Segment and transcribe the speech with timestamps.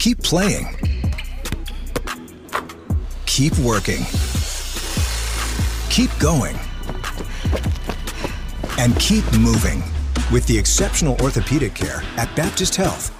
[0.00, 0.66] Keep playing.
[3.26, 4.06] Keep working.
[5.90, 6.58] Keep going.
[8.78, 9.82] And keep moving
[10.32, 13.12] with the exceptional orthopedic care at Baptist Health.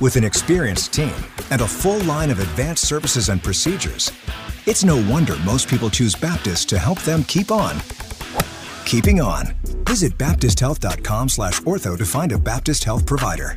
[0.00, 1.14] With an experienced team
[1.52, 4.10] and a full line of advanced services and procedures,
[4.66, 7.78] it's no wonder most people choose Baptist to help them keep on.
[8.84, 9.54] Keeping on.
[9.86, 13.56] Visit baptisthealth.com slash ortho to find a Baptist Health provider.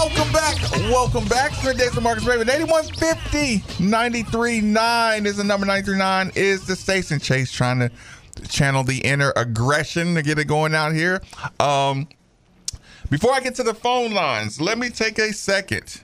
[0.00, 0.58] Welcome back.
[0.88, 1.52] Welcome back.
[1.62, 2.48] Good days of Marques Maybin.
[2.48, 7.20] 8150 939 is the number 939 is the station.
[7.20, 7.90] Chase trying to
[8.48, 11.20] channel the inner aggression to get it going out here.
[11.60, 12.08] Um,
[13.10, 16.02] before I get to the phone lines, let me take a second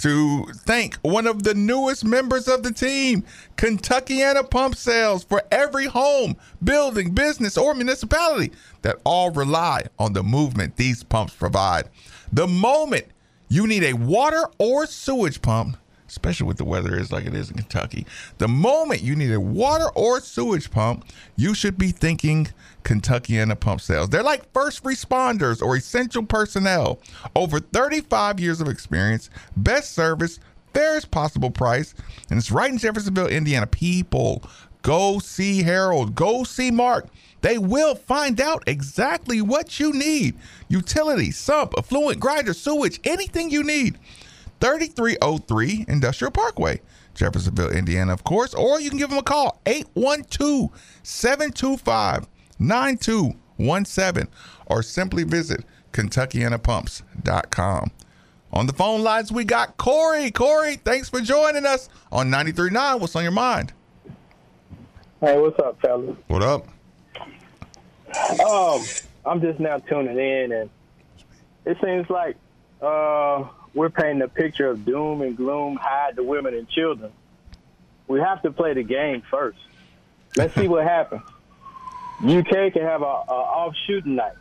[0.00, 3.24] to thank one of the newest members of the team,
[3.56, 10.22] Kentuckiana Pump Sales, for every home, building, business, or municipality that all rely on the
[10.22, 11.88] movement these pumps provide.
[12.30, 13.06] The moment
[13.52, 15.76] you need a water or sewage pump,
[16.08, 18.06] especially with the weather is like it is in Kentucky,
[18.38, 21.04] the moment you need a water or sewage pump,
[21.36, 22.48] you should be thinking
[22.82, 24.08] Kentuckiana Pump Sales.
[24.08, 26.98] They're like first responders or essential personnel.
[27.36, 30.40] Over 35 years of experience, best service,
[30.72, 31.94] fairest possible price,
[32.30, 33.66] and it's right in Jeffersonville, Indiana.
[33.66, 34.42] People,
[34.82, 37.08] go see Harold, go see Mark.
[37.40, 40.36] They will find out exactly what you need.
[40.68, 43.98] utility, sump, effluent grinder, sewage, anything you need.
[44.60, 46.80] 3303 Industrial Parkway,
[47.14, 48.54] Jeffersonville, Indiana, of course.
[48.54, 50.70] Or you can give them a call, 812
[51.02, 52.28] 725
[52.60, 54.28] 9217,
[54.66, 57.90] or simply visit KentuckianaPumps.com.
[58.52, 60.30] On the phone lines, we got Corey.
[60.30, 63.00] Corey, thanks for joining us on 93.9.
[63.00, 63.72] What's on your mind?
[65.22, 66.16] Hey, what's up, fellas?
[66.26, 66.66] What up?
[68.44, 68.84] Um,
[69.24, 70.68] I'm just now tuning in, and
[71.64, 72.34] it seems like
[72.82, 77.12] uh, we're painting a picture of doom and gloom, hide the women and children.
[78.08, 79.60] We have to play the game first.
[80.36, 81.22] Let's see what happens.
[82.20, 84.34] UK can have a, a off shooting night.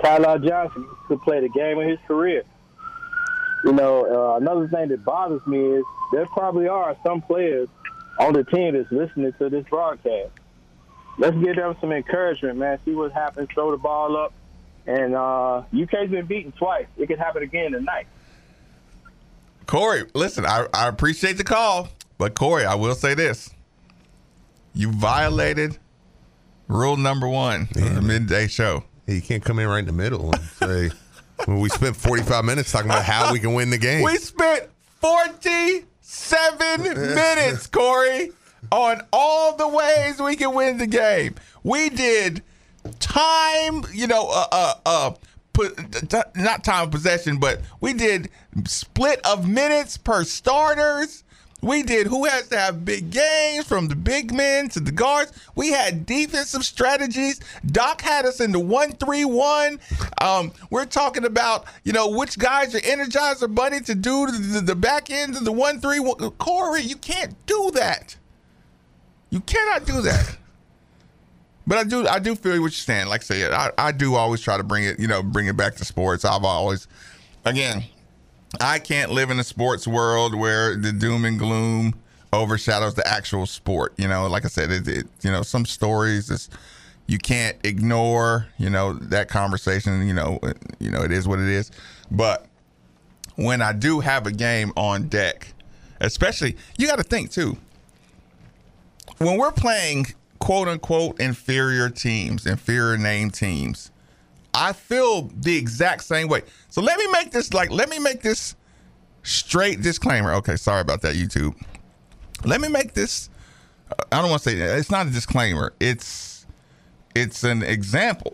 [0.00, 2.44] Ty-Laur Johnson could play the game of his career.
[3.64, 7.68] You know, uh, another thing that bothers me is there probably are some players
[8.18, 10.30] on the team that's listening to this broadcast.
[11.18, 12.78] Let's give them some encouragement, man.
[12.84, 13.48] See what happens.
[13.52, 14.32] Throw the ball up.
[14.86, 16.86] And uh, UK's been beaten twice.
[16.96, 18.06] It could happen again tonight.
[19.66, 21.88] Corey, listen, I, I appreciate the call,
[22.18, 23.50] but Corey, I will say this.
[24.74, 25.78] You violated
[26.68, 28.84] rule number one of the midday show.
[29.06, 30.90] You can't come in right in the middle and say,
[31.46, 34.02] well, we spent 45 minutes talking about how we can win the game.
[34.02, 34.68] We spent
[36.04, 38.32] 47 minutes, Corey,
[38.70, 41.34] on all the ways we can win the game.
[41.62, 42.42] We did
[43.00, 45.14] time, you know, uh, uh,
[45.64, 48.28] uh, not time of possession, but we did
[48.66, 51.23] split of minutes per starters.
[51.64, 55.32] We did who has to have big games from the big men to the guards.
[55.54, 57.40] We had defensive strategies.
[57.64, 59.80] Doc had us in the one three one.
[60.20, 64.74] Um, we're talking about you know which guys are energizer bunny to do the, the
[64.74, 66.16] back end of the one three one.
[66.32, 68.14] Corey, you can't do that.
[69.30, 70.36] You cannot do that.
[71.66, 73.06] But I do I do feel what you're saying.
[73.06, 75.56] Like I said, I, I do always try to bring it, you know, bring it
[75.56, 76.26] back to sports.
[76.26, 76.88] I've always
[77.46, 77.84] again,
[78.60, 81.94] I can't live in a sports world where the doom and gloom
[82.32, 83.94] overshadows the actual sport.
[83.96, 86.50] You know, like I said, it, it you know, some stories is
[87.06, 91.38] you can't ignore, you know, that conversation, you know, uh, you know, it is what
[91.38, 91.70] it is.
[92.10, 92.46] But
[93.36, 95.52] when I do have a game on deck,
[96.00, 97.56] especially you got to think too.
[99.18, 100.06] When we're playing
[100.38, 103.90] quote unquote inferior teams, inferior name teams,
[104.54, 106.42] I feel the exact same way.
[106.70, 108.54] So let me make this like let me make this
[109.22, 110.32] straight disclaimer.
[110.34, 111.54] Okay, sorry about that, YouTube.
[112.44, 113.30] let me make this.
[114.10, 115.72] I don't want to say it's not a disclaimer.
[115.80, 116.46] It's
[117.14, 118.32] it's an example.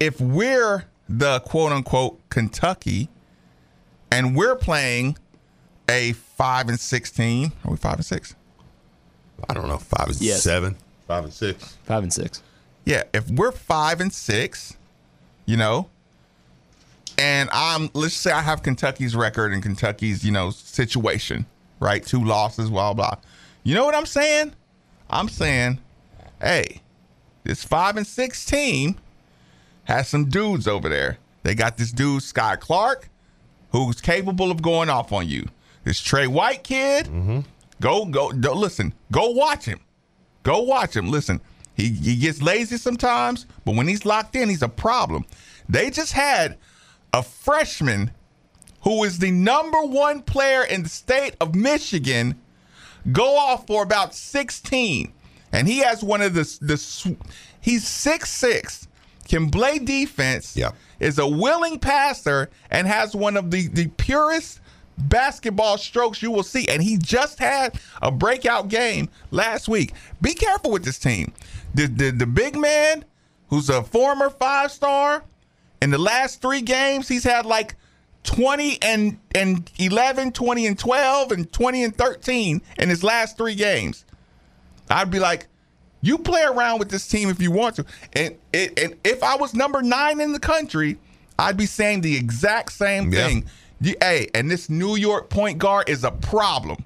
[0.00, 3.08] If we're the quote unquote Kentucky,
[4.12, 5.16] and we're playing
[5.90, 8.34] a five and 16, are we five and six?
[9.48, 10.42] I don't know, five and Yes.
[10.42, 10.76] seven,
[11.06, 11.76] five and six.
[11.84, 12.42] Five and six.
[12.88, 14.74] Yeah, if we're five and six,
[15.44, 15.90] you know,
[17.18, 21.44] and I'm let's say I have Kentucky's record and Kentucky's, you know, situation,
[21.80, 22.02] right?
[22.02, 23.16] Two losses, blah blah.
[23.62, 24.54] You know what I'm saying?
[25.10, 25.80] I'm saying,
[26.40, 26.80] hey,
[27.44, 28.96] this five and six team
[29.84, 31.18] has some dudes over there.
[31.42, 33.10] They got this dude, Skyy Clark,
[33.70, 35.46] who's capable of going off on you.
[35.84, 37.40] This Tre White kid, mm-hmm.
[37.82, 39.80] go, go, go, listen, go watch him.
[40.42, 41.10] Go watch him.
[41.10, 41.42] Listen,
[41.78, 45.24] he, he gets lazy sometimes, but when he's locked in, he's a problem.
[45.68, 46.58] They just had
[47.14, 48.10] a freshman
[48.82, 52.34] who is the number one player in the state of Michigan
[53.12, 55.12] go off for about 16.
[55.52, 57.16] And he has one of the, the
[57.60, 58.88] he's 6'6,
[59.28, 60.74] can play defense, Yep.
[61.00, 64.60] is a willing passer, and has one of the, the purest
[64.98, 66.66] basketball strokes you will see.
[66.68, 69.92] And he just had a breakout game last week.
[70.20, 71.32] Be careful with this team.
[71.74, 73.04] The, the, the big man,
[73.48, 75.22] who's a former five star,
[75.80, 77.76] in the last three games, he's had like
[78.24, 83.54] 20 and, and 11, 20 and 12, and 20 and 13 in his last three
[83.54, 84.04] games.
[84.90, 85.46] I'd be like,
[86.00, 87.84] you play around with this team if you want to.
[88.14, 90.96] And, it, and if I was number nine in the country,
[91.38, 93.26] I'd be saying the exact same Yeah.
[93.26, 93.44] thing.
[93.80, 96.84] You- hey, and this New York point guard is a problem.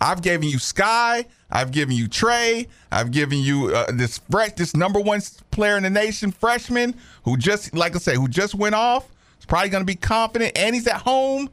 [0.00, 1.24] I've given you Skyy.
[1.54, 2.66] I've given you Tre.
[2.90, 5.20] I've given you uh, this fresh, this number one
[5.52, 9.08] player in the nation, freshman, who just, like I said, who just went off.
[9.38, 11.48] He's probably going to be confident, and he's at home.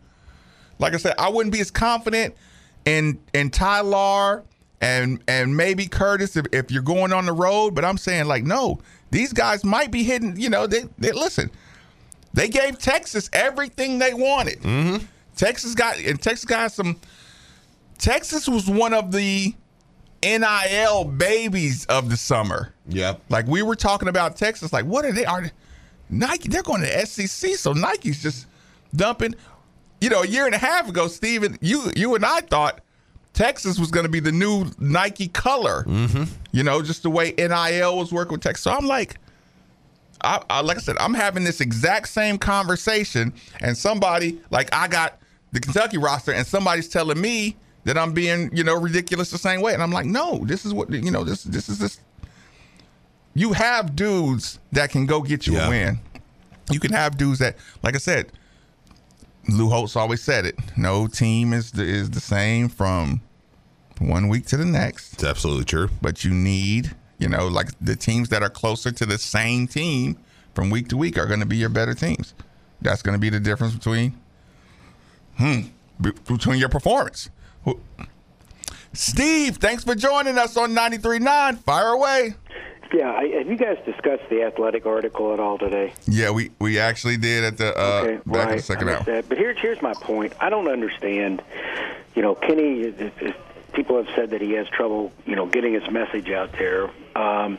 [0.80, 2.36] Like I said, I wouldn't be as confident
[2.86, 4.44] in in Ty-Laur
[4.82, 7.76] and and maybe Curtis if, if you're going on the road.
[7.76, 8.80] But I'm saying like, no,
[9.12, 10.40] these guys might be hitting.
[10.40, 11.52] You know, they, they listen.
[12.34, 14.62] They gave Texas everything they wanted.
[14.62, 15.06] Mm-hmm.
[15.36, 17.00] Texas got and Texas got some.
[18.00, 19.54] Texas was one of the
[20.24, 22.74] NIL babies of the summer.
[22.88, 23.16] Yeah.
[23.30, 25.26] Like we were talking about Texas, like what are they?
[25.26, 25.50] Are
[26.10, 26.50] Nike?
[26.50, 28.48] They're going to SEC, so Nike's just
[28.96, 29.36] dumping.
[30.00, 32.82] You know, a year and a half ago, Steven, you you and I thought
[33.34, 35.84] Texas was going to be the new Nike color.
[35.88, 36.24] Mm-hmm.
[36.52, 38.64] You know, just the way NIL was working with Texas.
[38.64, 39.18] So I'm like,
[40.24, 44.88] I, I like I said, I'm having this exact same conversation, and somebody like I
[44.88, 45.20] got
[45.52, 49.62] the Kentucky roster, and somebody's telling me that I'm being, you know, ridiculous the same
[49.62, 52.00] way, and I'm like, no, this is what you know, this this is this.
[53.34, 55.68] You have dudes that can go get you Yeah.
[55.68, 56.00] a win.
[56.70, 58.32] You can have dudes that, like I said,
[59.50, 60.56] Lou Holtz always said it.
[60.78, 63.22] No team is the, is the same from
[64.00, 65.90] one week to the next It's absolutely true.
[66.02, 70.18] but you need, you know, like the teams that are closer to the same team
[70.54, 72.34] from week to week are going to be your better teams.
[72.82, 74.14] That's going to be the difference between,
[75.38, 75.62] hmm,
[76.28, 77.30] between your performance.
[78.94, 81.60] Steve, thanks for joining us on 93.9.
[81.60, 82.36] Fire away.
[82.94, 85.94] Yeah, I, have you guys discussed the athletic article at all today?
[86.08, 88.50] Yeah, we, we actually did at the uh, okay, back right.
[88.52, 89.04] in the second hour.
[89.04, 89.30] that.
[89.30, 90.34] But here's here's my point.
[90.42, 91.42] I don't understand.
[92.16, 92.94] You know, Kenny.
[93.74, 96.90] People have said that he has trouble, you know, getting his message out there.
[97.16, 97.58] Um,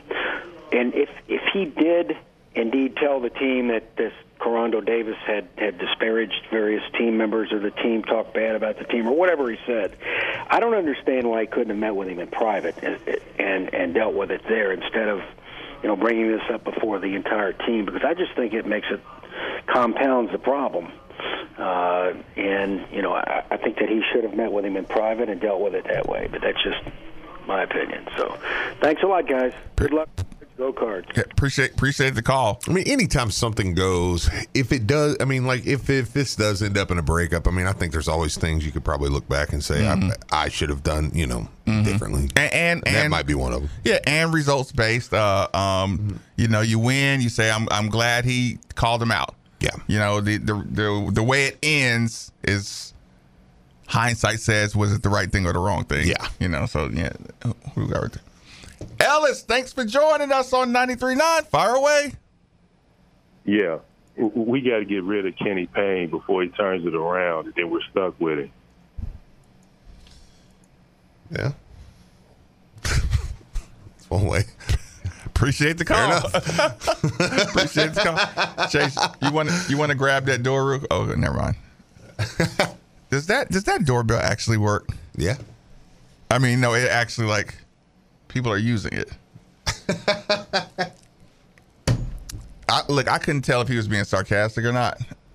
[0.71, 2.15] and if if he did
[2.55, 4.13] indeed tell the team that this
[4.43, 8.85] Koron Davis had had disparaged various team members of the team, talked bad about the
[8.85, 9.97] team, or whatever he said,
[10.51, 12.99] I don't understand why he couldn't have met with him in private and
[13.39, 15.21] and, and dealt with it there instead of
[15.83, 18.89] you know bringing this up before the entire team because I just think it makes
[18.91, 19.01] it
[19.67, 20.91] compounds the problem.
[21.57, 24.87] Uh, and you know, I, I think that he should have met with him in
[24.87, 26.29] private and dealt with it that way.
[26.31, 26.81] But that's just
[27.47, 28.09] my opinion.
[28.17, 28.39] So,
[28.81, 29.53] thanks a lot, guys.
[29.77, 30.09] Good luck.
[30.59, 31.09] Go cards.
[31.17, 32.61] Yeah, appreciate appreciate the call.
[32.69, 36.63] I mean, anytime something goes, if it does, I mean, like if if this does
[36.63, 39.09] end up in a breakup, I mean, I think there's always things you could probably
[39.09, 42.29] look back and say I, I should have done, you know, differently.
[42.37, 43.71] And and, And that and might be one of them.
[43.85, 45.15] Yeah, and results based.
[45.15, 47.23] Uh, um, you know, you win.
[47.23, 49.71] You say, "I'm I'm glad he called him out." Yeah.
[49.87, 52.93] You know, the the the, the way it ends is
[53.87, 56.09] hindsight says, was it the right thing or the wrong thing?
[56.09, 56.29] Yeah.
[56.41, 57.13] You know, so yeah,
[57.75, 58.23] who got right there?
[59.01, 61.47] Ellis, thanks for joining us on 93.9.
[61.47, 62.13] Fire away.
[63.45, 63.79] Yeah,
[64.17, 67.71] we got to get rid of Kenny Payne before he turns it around, and then
[67.71, 68.51] we're stuck with it.
[71.31, 71.53] Yeah.
[72.83, 73.01] That's
[74.09, 74.43] one way.
[75.27, 76.13] Appreciate the call.
[77.49, 78.01] Appreciate the
[78.57, 78.69] call.
[78.69, 80.67] Chase, you want to you want to grab that door?
[80.73, 81.57] real- Oh, never mind.
[83.11, 84.89] does that does that doorbell actually work?
[85.17, 85.37] Yeah.
[86.31, 87.57] I mean, no, it actually like
[88.33, 89.13] people are using it.
[92.69, 94.99] I, look, I couldn't tell if he was being sarcastic or not.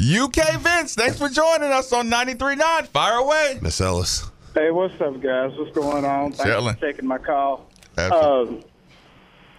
[0.00, 2.88] UK Vince, thanks for joining us on 93.9.
[2.88, 3.58] Fire away.
[3.62, 4.28] Miss Ellis.
[4.54, 5.52] Hey, what's up, guys?
[5.56, 6.32] What's going on?
[6.32, 6.74] Thanks Chilling.
[6.74, 7.70] for taking my call.
[7.96, 8.56] Absolutely.
[8.56, 8.64] Um,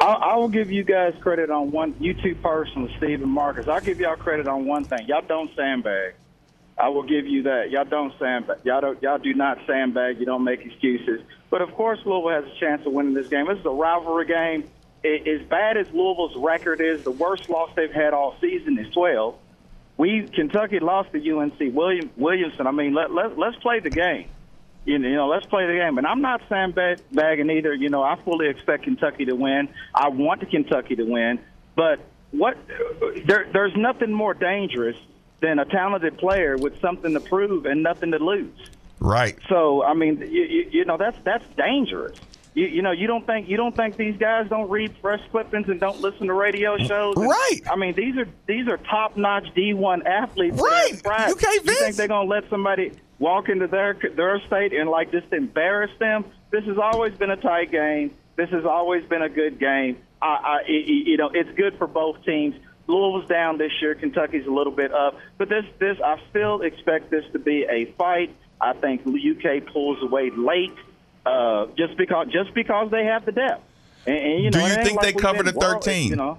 [0.01, 1.96] I, I will give you guys credit on one.
[2.00, 3.68] You two personally, Steve and Marques.
[3.68, 5.08] I'll give y'all credit on one thing.
[5.08, 6.16] Y'all don't sandbag.
[6.82, 7.70] I will give you that.
[7.70, 8.58] Y'all don't sandbag.
[8.64, 9.02] Y'all don't.
[9.04, 10.20] Y'all do not sandbag.
[10.20, 11.22] You don't make excuses.
[11.52, 13.46] But of course, Louisville has a chance of winning this game.
[13.48, 14.68] This is a rivalry game.
[15.04, 18.92] I as bad as Louisville's record is, the worst loss they've had all season is
[18.94, 19.36] 12.
[19.98, 22.66] We Kentucky lost to UNC William Williamson.
[22.66, 24.30] I mean, let let let's play the game.
[24.84, 26.00] You know, you know, let's play the game.
[26.00, 27.76] And I'm not sandbagging either.
[27.76, 29.70] You know, I fully expect Kentucky to win.
[29.94, 31.40] I want Kentucky to win.
[31.76, 32.00] But
[32.32, 32.58] what?
[33.28, 34.98] There, there's nothing more dangerous
[35.42, 38.56] than a talented player with something to prove and nothing to lose.
[39.00, 39.38] Right.
[39.50, 42.18] So I mean, you, you, you know that's that's dangerous.
[42.54, 45.70] You, you know, you don't think you don't think these guys don't read press clippings
[45.70, 47.16] and don't listen to radio shows.
[47.16, 47.62] And- Right.
[47.72, 50.58] I mean, these are these are top notch D1 athletes.
[50.58, 51.30] that Right.
[51.56, 55.92] You think they're gonna let somebody walk into their their state and like just embarrass
[56.00, 56.26] them?
[56.52, 58.12] This has always been a tight game.
[58.36, 59.98] This has always been a good game.
[60.22, 62.54] I, I- you know, it's good for both teams.
[62.92, 63.96] Louisville's down this year.
[63.96, 67.86] Kentucky's a little bit up, but this this I still expect this to be a
[67.98, 68.36] fight.
[68.60, 70.76] I think UK pulls away late,
[71.26, 73.64] uh, just because just because they have the depth.
[74.06, 76.10] And, and, you Do you think like they cover the 13?
[76.10, 76.38] You know,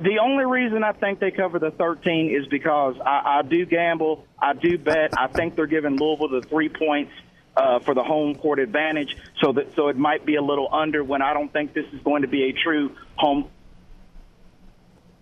[0.00, 4.26] the only reason I think they cover the 13 is because I, I do gamble.
[4.38, 5.18] I do bet.
[5.18, 7.12] I think they're giving Louisville the three points
[7.56, 11.02] uh, for the home court advantage, so that so it might be a little under.
[11.02, 13.48] When I don't think this is going to be a true home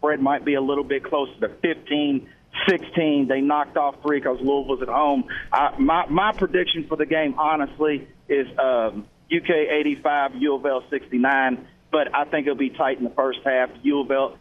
[0.06, 2.28] spread, might be a little bit closer to 15.
[2.66, 3.28] 16.
[3.28, 5.24] They knocked off three because Louisville's at home.
[5.52, 10.82] I, my my prediction for the game, honestly, is um, UK 85, U of L
[10.88, 11.68] 69.
[11.92, 13.68] But I think it'll be tight in the first half.
[13.82, 14.38] U of L.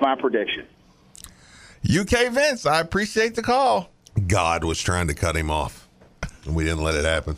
[0.00, 0.66] My prediction.
[1.84, 3.90] UK Vince, I appreciate the call.
[4.26, 5.86] God was trying to cut him off,
[6.46, 7.36] and we didn't let it happen.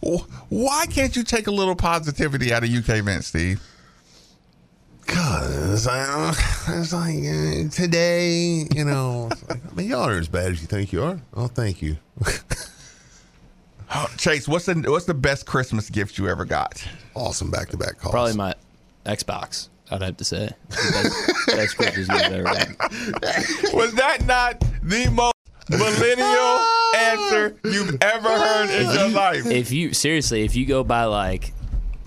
[0.48, 3.67] Why can't you take a little positivity out of UK Vince, Steve?
[5.08, 6.32] God, it's like, uh,
[6.80, 9.28] it's like uh, today, you know.
[9.48, 11.20] Like, I mean, y'all aren't as bad as you think you are.
[11.34, 11.96] Oh, thank you.
[14.18, 16.86] Chase, what's the what's the best Christmas gift you ever got?
[17.16, 18.12] awesome back to back calls.
[18.12, 18.54] Probably my
[19.06, 19.68] Xbox.
[19.90, 20.50] I'd have to say.
[20.68, 20.76] The
[21.46, 22.76] Best, best Christmas you've ever had.
[23.72, 25.32] Was that not the most
[25.70, 26.60] millennial
[26.94, 29.46] answer you've ever heard in your life?
[29.46, 31.54] If you seriously, if you go by like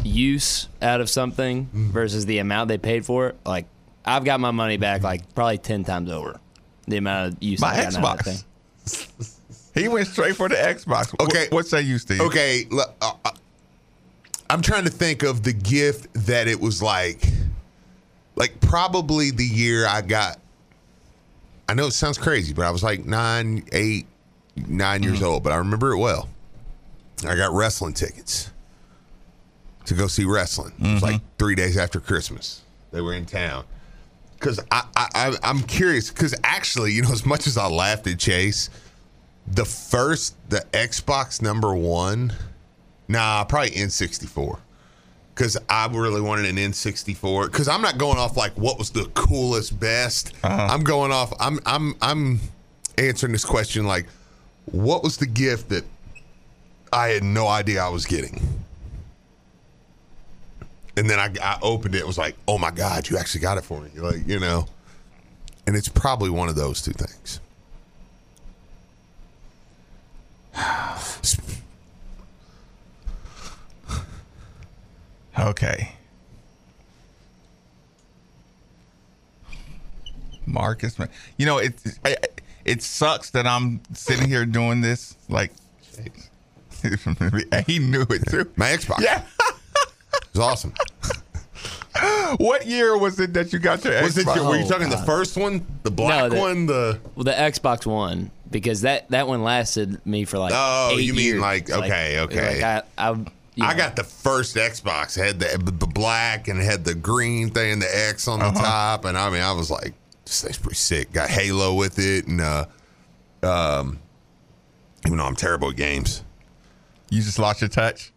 [0.04, 3.66] use out of something versus the amount they paid for it, like
[4.06, 6.40] I've got my money back like probably ten times over
[6.88, 8.44] the amount of use My I got out of that Xbox.
[8.86, 9.28] thing.
[9.74, 11.14] He went straight for the Xbox.
[11.22, 11.44] Okay.
[11.46, 12.20] What, what say you, Steve?
[12.20, 12.66] Okay,
[13.02, 13.32] uh, uh,
[14.50, 17.24] I'm trying to think of the gift that it was like,
[18.36, 20.40] like probably the year I got.
[21.70, 24.08] I know it sounds crazy, but I was like nine, eight,
[24.68, 26.28] nine years old, but I remember it well.
[27.26, 28.52] I got wrestling tickets
[29.92, 30.72] to go see wrestling.
[30.80, 31.26] It was like mm-hmm.
[31.38, 32.62] three days after Christmas.
[32.92, 33.66] They were in town.
[34.40, 36.10] Because I, I, I, I'm curious.
[36.10, 38.70] Because actually, you know, as much as I laughed at Chase,
[39.48, 42.34] the first the Xbox number one,
[43.08, 44.60] nah, probably N64.
[45.36, 47.48] Because I really wanted an N64.
[47.48, 50.34] Because I'm not going off like what was the coolest, best.
[50.44, 50.68] Uh-huh.
[50.72, 51.34] I'm going off.
[51.40, 52.40] I'm I'm I'm
[52.98, 54.08] answering this question like,
[54.66, 55.84] what was the gift that
[56.94, 58.61] I had no idea I was getting.
[61.02, 62.02] And then I, I opened it.
[62.02, 63.90] It was like, oh my God, you actually got it for me.
[63.96, 64.68] Like, you know.
[65.66, 67.40] And it's probably one of those two things.
[75.40, 75.94] Okay.
[80.46, 81.10] Marques, man.
[81.38, 85.16] You know, it, it it sucks that I'm sitting here doing this.
[85.30, 85.52] Like,
[87.66, 88.52] he knew it too.
[88.56, 89.02] My Xbox.
[89.02, 89.24] Yeah.
[90.14, 90.74] It was awesome.
[92.38, 94.36] what year was it that you got your Was it Xbox?
[94.36, 95.66] your, were you Oh, talking the first one?
[95.84, 96.66] The black the- one?
[96.66, 100.54] The Well, the Xbox One because that that one lasted me for like.
[100.56, 101.42] Oh, eight you mean years.
[101.42, 102.62] like- okay, okay.
[102.62, 103.12] Like I, I,
[103.56, 105.18] you I got the first Xbox.
[105.18, 108.40] It had the, the black and it had the green thing and the X on
[108.40, 108.60] the Uh-huh.
[108.62, 109.06] top.
[109.06, 109.94] And I mean, I was like,
[110.26, 111.12] this thing's pretty sick.
[111.12, 112.28] Got Halo with it.
[112.28, 112.66] And, uh,
[113.44, 114.00] um,
[115.06, 116.24] even though I'm terrible at games,
[117.10, 118.11] You just lost your touch.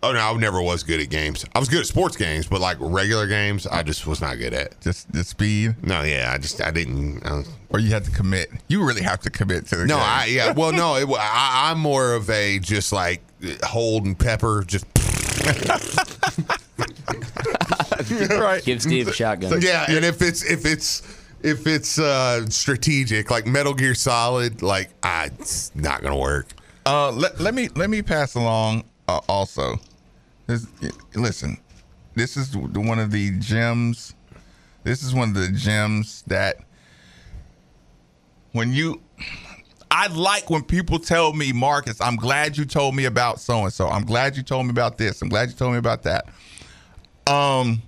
[0.00, 1.44] Oh no, I never was good at games.
[1.56, 4.54] I was good at sports games, but like regular games, I just was not good
[4.54, 4.80] at.
[4.80, 7.26] Just the speed, No, yeah, I just I didn't.
[7.26, 8.48] I was, or you had to commit.
[8.68, 10.04] You really have to commit to the no, game.
[10.06, 10.52] I yeah.
[10.52, 13.22] Well, no, it, I, I'm more of a just like
[13.64, 14.84] hold and pepper, just
[18.30, 18.62] right.
[18.64, 19.60] Give Steve a shotgun.
[19.62, 19.86] yeah.
[19.88, 21.02] And if it's if it's
[21.42, 26.46] if it's uh strategic, like Metal Gear Solid, like I, it's not gonna work.
[26.86, 29.80] Uh, let, let me let me pass along uh, also.
[30.48, 30.66] This,
[31.14, 31.58] listen,
[32.14, 34.14] this is one of the gems.
[34.82, 36.56] This is one of the gems that
[38.52, 39.02] when you,
[39.90, 43.72] I like when people tell me, Marques, I'm glad you told me about so and
[43.72, 43.88] so.
[43.88, 45.20] I'm glad you told me about this.
[45.20, 46.26] I'm glad you told me about that.
[47.26, 47.82] Um,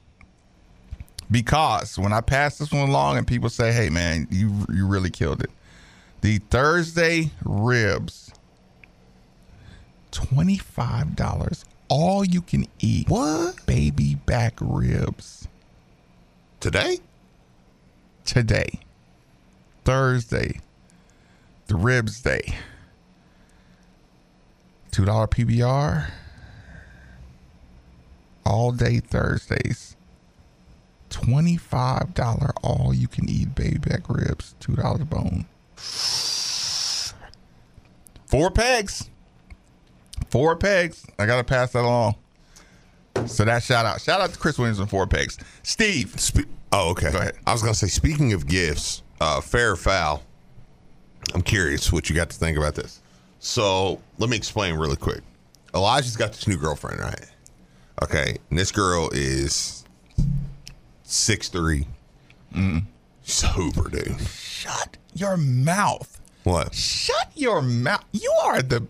[1.30, 5.10] because when I pass this one along and people say, "Hey, man, you you really
[5.10, 5.50] killed it,"
[6.20, 8.32] the Thursday ribs
[10.10, 13.08] twenty-five dollars, all you can eat.
[13.10, 13.66] What?
[13.66, 15.46] Baby back ribs
[16.60, 16.98] Today?
[18.24, 18.80] today,
[19.84, 20.60] Thursday,
[21.66, 22.56] the ribs day.
[24.90, 26.10] Two dollar PBR.
[28.46, 29.96] All day Thursdays.
[31.10, 34.54] Twenty-five dollar all you can eat baby back ribs.
[34.60, 35.46] Two dollars a bone.
[38.26, 39.10] Four pegs.
[40.30, 41.04] Four pegs.
[41.18, 42.14] I gotta pass that along.
[43.26, 44.00] So that shout out.
[44.00, 45.38] Shout out to Chris Williams and four pegs.
[45.62, 46.18] Steve.
[46.18, 47.10] Spe- oh, okay.
[47.10, 47.34] Go ahead.
[47.46, 50.22] I was gonna say, speaking of gifts, uh, fair or foul.
[51.34, 53.02] I'm curious what you got to think about this.
[53.40, 55.22] So let me explain really quick.
[55.74, 57.26] Elijah's got this new girlfriend, right?
[58.02, 59.84] Okay, and this girl is
[61.02, 61.86] six three.
[62.54, 62.84] Mm.
[63.42, 64.20] A hooper, dude.
[64.20, 66.20] Shut your mouth.
[66.44, 66.74] What?
[66.74, 68.04] Shut your mouth.
[68.12, 68.86] You are the.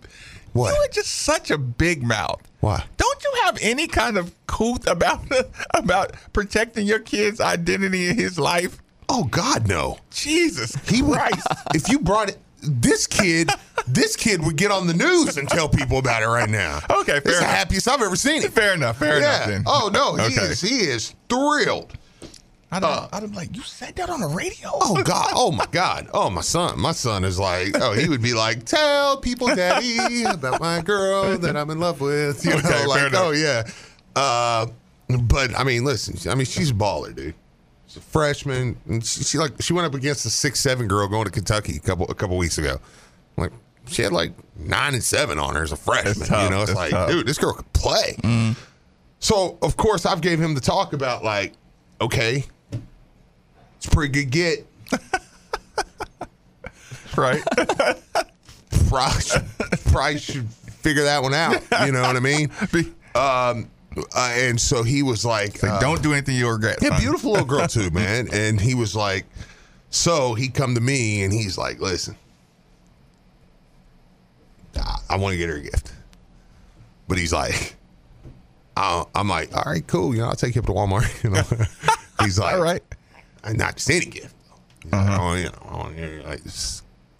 [0.52, 0.74] What?
[0.74, 2.40] You are just such a big mouth.
[2.60, 2.84] Why?
[2.96, 5.20] Don't you have any kind of couth about
[5.74, 8.78] about protecting your kid's identity in his life?
[9.08, 9.98] Oh God, no.
[10.10, 11.18] Jesus He would,
[11.74, 13.50] if you brought it, this kid,
[13.88, 16.80] this kid would get on the news and tell people about it right now.
[16.90, 17.16] Okay, fair.
[17.18, 17.50] It's the enough.
[17.50, 18.52] happiest I've ever seen it.
[18.52, 18.98] Fair enough.
[18.98, 19.40] Fair enough.
[19.40, 19.46] yeah.
[19.46, 19.64] Then.
[19.66, 20.46] Oh no, he Okay.
[20.52, 20.60] is.
[20.60, 21.92] He is thrilled.
[22.72, 24.68] I'd, I'd be like, you said that on the radio.
[24.72, 25.32] Oh God!
[25.34, 26.08] Oh my God!
[26.14, 26.78] Oh my son!
[26.78, 31.36] My son is like, oh, he would be like, tell people, daddy, about my girl
[31.38, 32.44] that I'm in love with.
[32.44, 33.64] You Okay, know, fair like, oh yeah.
[34.14, 34.66] Uh,
[35.22, 36.30] but I mean, listen.
[36.30, 37.34] I mean, she's a baller, dude.
[37.88, 41.08] She's a freshman, and she, she like she went up against a six seven girl
[41.08, 42.78] going to Kentucky a couple a couple weeks ago.
[43.36, 43.50] Like
[43.88, 46.28] she had like nine and seven on her as a freshman.
[46.28, 46.44] tough.
[46.44, 47.10] You know, it's It's like, tough.
[47.10, 48.16] Dude, this girl could play.
[49.18, 51.54] So of course I've gave him the talk about like,
[52.00, 52.44] okay,
[53.80, 54.66] it's a pretty good get.
[57.16, 57.42] Right.
[58.88, 61.60] probably should, should figure that one out.
[61.84, 62.50] You know what I mean?
[63.12, 63.68] Um,
[64.14, 66.78] uh, and so he was like, Like, uh, don't do anything you'll regret.
[66.80, 67.00] yeah, son.
[67.00, 68.28] beautiful little girl too, man.
[68.32, 69.26] And he was like,
[69.90, 72.14] so he come to me and he's like, listen,
[75.10, 75.92] I, want to get her a gift,
[77.08, 77.74] but he's like,
[78.76, 80.14] I'm like, all right, cool.
[80.14, 81.24] You know, I'll take you up to Walmart.
[81.24, 81.42] You know,
[82.24, 82.82] he's like, All right.
[83.44, 84.34] And not just any gift.
[84.90, 84.98] though.
[84.98, 86.40] You know, you know, I want like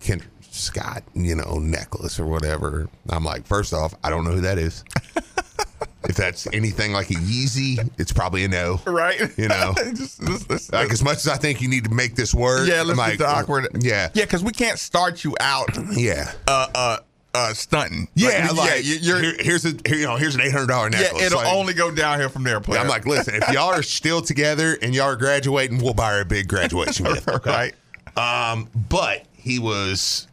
[0.01, 2.89] Kendra Scott, you know, necklace or whatever.
[3.09, 4.85] I'm like, first off, I don't know who that is.
[6.09, 8.81] if that's anything like a Yeezy, it's probably a no.
[8.87, 9.21] Right.
[9.39, 12.15] You know, Just- let's- let's- like as much as I think you need to make
[12.17, 12.67] this work.
[12.69, 13.69] yeah, let's like, the awkward.
[13.81, 16.33] Yeah, Yeah, because we can't start you out yeah.
[16.49, 16.99] uh uh
[17.35, 18.09] uh stunting.
[18.14, 20.66] Yeah, Like, like, yeah, you're, here- here's a here, you know here's an eight hundred
[20.69, 21.23] dollar yeah, necklace.
[21.23, 22.81] it'll Like, only go downhill from there, player.
[22.81, 26.21] I'm like, listen, if y'all are still together and y'all are graduating, we'll buy her
[26.23, 27.29] a big graduation gift.
[27.29, 27.73] okay?
[28.16, 28.53] right.
[28.53, 30.27] Um, but he was,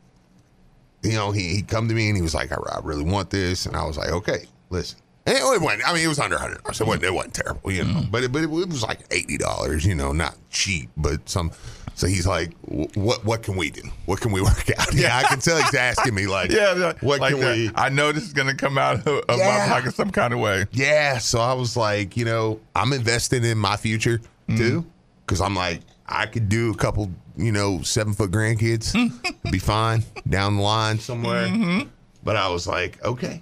[1.03, 3.29] you know, he he come to me and he was like, I, I really want
[3.29, 4.99] this, and I was like, okay, listen.
[5.27, 6.79] And it wasn't, I mean, it was under hundred dollars.
[6.79, 8.03] It wasn't, it wasn't terrible, you know.
[8.09, 11.51] But it, but it, was like eighty dollars, you know, not cheap, but some.
[11.97, 12.53] So he's like,
[12.93, 13.81] what what can we do?
[14.05, 14.93] What can we work out?
[14.93, 17.57] Yeah, I can tell he's asking me like, Yeah, yeah, what like can that.
[17.57, 17.67] we?
[17.69, 19.65] Uh, I know this is gonna come out of, of Yeah.
[19.67, 20.67] my pocket some kind of way.
[20.71, 24.57] Yeah, so I was like, you know, I'm investing in my future mm-hmm.
[24.57, 24.85] too,
[25.25, 28.93] because I'm like, I could do a couple, you know, seven foot grandkids,
[29.51, 31.47] be fine down the line somewhere.
[31.47, 31.89] Mm-hmm.
[32.23, 33.41] But I was like, okay,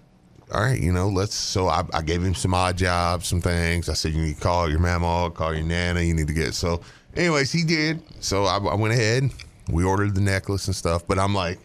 [0.54, 1.36] all right, you know, let's.
[1.36, 3.90] So I, I gave him some odd jobs, some things.
[3.90, 6.00] I said, you need to call your mama, call your nana.
[6.00, 6.80] You need to get so.
[7.16, 8.02] Anyways, he did.
[8.24, 9.30] So I, I went ahead.
[9.70, 11.08] We ordered the necklace and stuff.
[11.08, 11.60] But I'm like,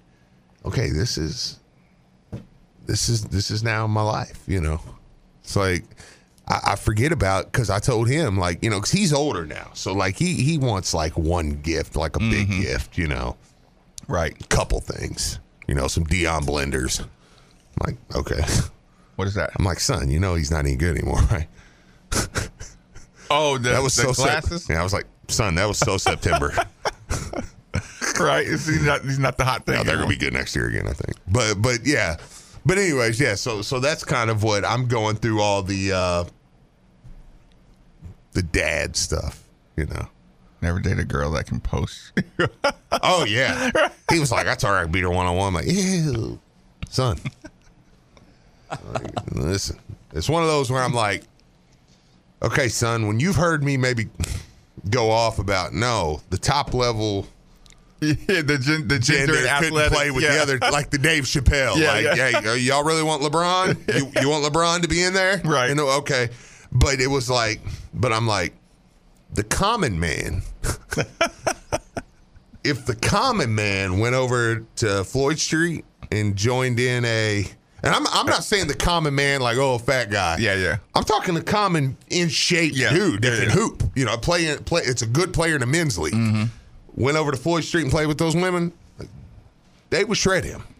[0.64, 1.58] okay, this is
[2.86, 4.80] this is this is now my life, you know.
[5.42, 5.84] It's like
[6.48, 9.70] I, I forget about because I told him like you know because he's older now,
[9.74, 12.62] so like he he wants like one gift, like a big mm-hmm.
[12.62, 13.36] gift, you know,
[14.08, 14.36] Right.
[14.48, 17.00] couple things, you know, some Deion Blenders.
[17.00, 18.42] I'm like okay,
[19.16, 19.50] What is that?
[19.58, 21.48] I'm like, son, you know he's not any good anymore, right?
[23.30, 24.68] Oh, the, That was the so glasses.
[24.68, 26.52] yeah, I was like, son, that was so September.
[28.20, 28.46] right?
[28.46, 29.76] Is he not, he's not the hot thing.
[29.76, 31.16] No, they're gonna be good next year again, I think.
[31.28, 32.16] But but yeah.
[32.66, 36.24] But anyways, yeah, so so that's kind of what I'm going through all the uh
[38.32, 39.42] the dad stuff,
[39.76, 40.08] you know.
[40.62, 42.12] Never date a girl that can post.
[43.02, 43.70] Oh yeah.
[44.10, 45.48] he was like, That's all right, beat her one on one.
[45.48, 46.40] I'm like, ew.
[46.88, 47.16] Son.
[48.68, 49.78] Like, Listen.
[50.12, 51.22] It's one of those where I'm like,
[52.42, 54.08] Okay, son, when you've heard me maybe
[54.88, 57.26] go off about no, the top level
[58.00, 60.36] yeah, the, gen, the gender, couldn't play with yeah.
[60.36, 61.76] the other, like the Dave Chappelle.
[61.76, 62.40] Yeah, like, yeah.
[62.40, 63.76] hey, y'all really want LeBron?
[63.94, 65.42] You, you want LeBron to be in there?
[65.44, 65.68] Right.
[65.68, 66.30] You know, okay.
[66.72, 67.60] But it was like,
[67.92, 68.54] but I'm like,
[69.34, 70.42] the common man.
[72.64, 77.44] if the common man went over to Floyd Street and joined in a,
[77.82, 80.36] and I'm I'm not saying the common man like oh fat guy.
[80.38, 80.78] Yeah, yeah.
[80.94, 82.92] I'm talking the common in shape Yeah.
[82.92, 83.54] dude that Yeah, can yeah.
[83.54, 83.82] hoop.
[83.94, 84.82] You know, play play.
[84.84, 86.14] It's a good player in the men's league.
[86.14, 86.44] Mm-hmm.
[87.02, 88.72] Went over to Floyd Street and played with those women.
[89.90, 90.62] They would shred him.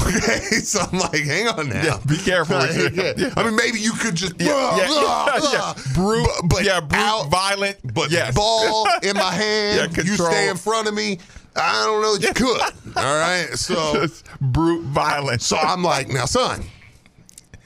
[0.00, 1.82] Okay, so I'm like, hang on now.
[1.84, 3.32] Yeah, be careful Like, your- yeah.
[3.36, 5.50] I mean, maybe you could just Yeah, yeah, yeah, blah.
[5.52, 5.74] yeah.
[5.94, 8.34] Brute, but, but yeah, brute, out, violent, but yes.
[8.34, 9.96] ball in my hand.
[9.96, 11.18] Yeah, you stay in front of me.
[11.60, 12.60] I don't know that you could.
[12.96, 15.46] All right, so Just brute violence.
[15.46, 16.64] so I'm like, now, son,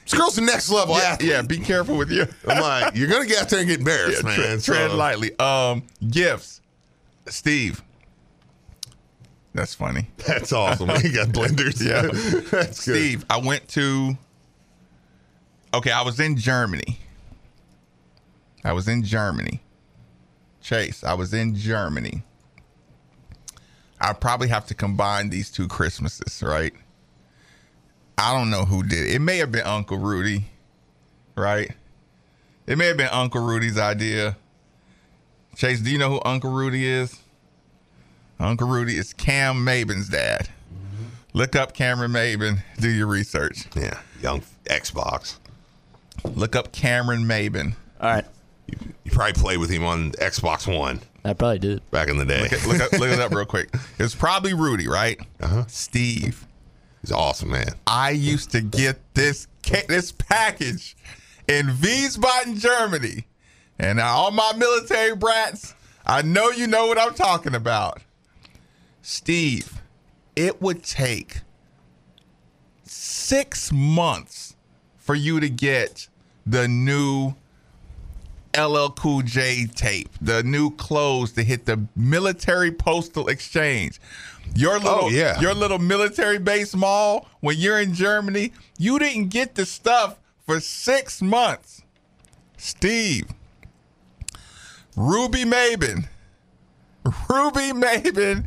[0.03, 1.29] this girl's the next level yeah, athlete.
[1.29, 2.27] yeah, be careful with you.
[2.47, 4.35] I'm like, you're gonna get out there and get embarrassed, Yeah, man.
[4.37, 5.37] tread, So- tread lightly.
[5.39, 6.61] Um, gifts.
[7.27, 7.81] Steve.
[9.53, 10.07] That's funny.
[10.27, 10.89] That's awesome.
[11.01, 11.81] you got blenders.
[11.85, 12.01] Yeah.
[12.51, 12.95] that's good.
[12.95, 14.17] Steve, I went to.
[15.73, 16.99] Okay, I was in Germany.
[18.63, 19.61] I was in Germany.
[20.61, 22.23] Chase, I was in Germany.
[23.99, 26.73] I probably have to combine these two Christmases, right?
[28.17, 29.15] I don't know who did it.
[29.15, 30.45] It may have been Uncle Rudy,
[31.35, 31.71] right?
[32.67, 34.37] It may have been Uncle Rudy's idea.
[35.55, 37.19] Chase, do you know who Uncle Rudy is?
[38.39, 40.49] Uncle Rudy is Cam Maybin's dad.
[40.73, 41.37] Mm-hmm.
[41.37, 42.59] Look up Cameron Maybin.
[42.79, 43.65] Do your research.
[43.75, 45.37] Yeah, young Xbox.
[46.23, 47.75] Look up Cameron Maybin.
[48.01, 48.25] All right.
[48.67, 51.91] You probably played with him on Xbox One I probably did.
[51.91, 52.43] back in the day.
[52.43, 53.73] Look, it- look, up, look it up real quick.
[53.99, 55.19] It's probably Rudy, right?
[55.41, 55.65] Uh-huh.
[55.67, 56.45] Steve.
[57.01, 57.67] He's awesome, man.
[57.85, 59.47] I used to get this
[59.87, 60.95] this package
[61.47, 63.25] in Wiesbaden, Germany,
[63.79, 65.73] and all my military brats,
[66.05, 68.01] I know you know what I'm talking about.
[69.01, 69.81] Steve,
[70.35, 71.41] it would take
[72.83, 74.55] six months
[74.97, 76.07] for you to get
[76.45, 77.33] the new
[78.57, 83.99] LL Cool J tape, the new clothes to hit the military postal exchange.
[84.55, 85.39] Your oh, little, Oh, yeah.
[85.39, 90.59] your little military base mall when you're in Germany, you didn't get the stuff for
[90.59, 91.81] six months.
[92.57, 93.27] Steve,
[94.95, 96.07] Rudy Maybin,
[97.29, 98.45] Rudy Maybin,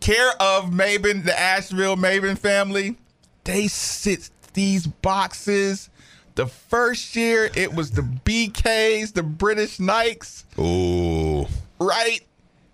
[0.00, 2.96] care of Maybin, the Asheville Maybin family,
[3.44, 5.90] they sit these boxes.
[6.34, 11.46] The first year it was the BKs, the British Knights, Ooh.
[11.78, 12.20] right?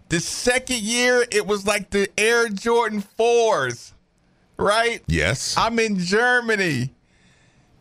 [0.09, 3.93] The second year it was like the Air Jordan 4s,
[4.57, 5.03] right?
[5.07, 5.55] Yes.
[5.59, 6.91] I'm in Germany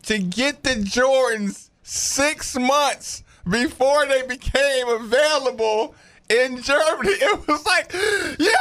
[0.02, 5.94] to get the Jordans six months before they became available
[6.28, 7.14] in Germany.
[7.20, 7.92] It was like,
[8.38, 8.56] yeah!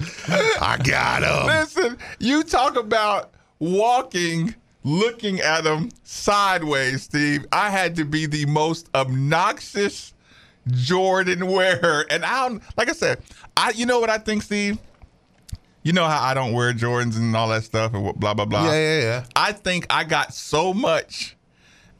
[0.60, 1.46] I got him.
[1.46, 7.46] Listen, you talk about walking, looking at them sideways, Steve.
[7.52, 10.14] I had to be the most obnoxious
[10.68, 12.06] Jordan wearer.
[12.10, 13.22] And I don't, like I said,
[13.56, 14.78] I you know what I think, Steve?
[15.82, 18.64] You know how I don't wear Jordans and all that stuff and blah blah blah.
[18.66, 19.24] Yeah, yeah, yeah.
[19.34, 21.36] I think I got so much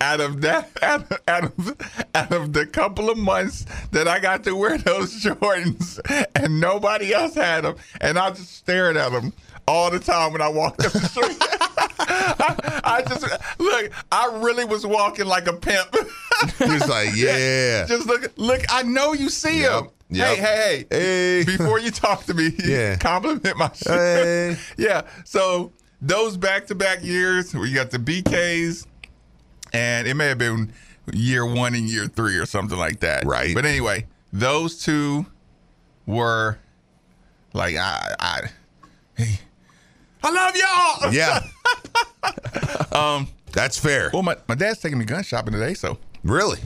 [0.01, 1.77] out of that out of, out of
[2.15, 6.01] out of the couple of months that I got to wear those Jordans
[6.35, 9.33] and nobody else had them and I just stared at them
[9.71, 11.37] all the time when I walked up the street.
[12.03, 13.25] I, I just
[13.61, 13.93] look.
[14.11, 15.95] I really was walking like a pimp.
[16.59, 17.85] He's like, yeah.
[17.87, 18.33] just look.
[18.37, 18.63] Look.
[18.71, 19.89] I know you see Yep, him.
[20.11, 20.29] yep.
[20.29, 21.45] Hey, hey, Hey.
[21.45, 21.57] hey.
[21.57, 22.97] Before you talk to me, Yeah.
[22.97, 23.87] compliment my shit.
[23.89, 24.57] Hey.
[24.77, 25.03] yeah.
[25.25, 28.87] So those back-to-back years, we got the BKs,
[29.73, 30.73] and it may have been
[31.13, 33.25] year one and year three or something like that.
[33.27, 33.55] Right.
[33.55, 35.27] But anyway, those two
[36.07, 36.59] were
[37.53, 38.41] like I, I,
[39.17, 39.39] hey,
[40.23, 41.13] I love y'all.
[41.13, 41.41] Yeah.
[42.93, 44.11] um, That's fair.
[44.13, 46.59] Well, my, my dad's taking me gun shopping today, so Really?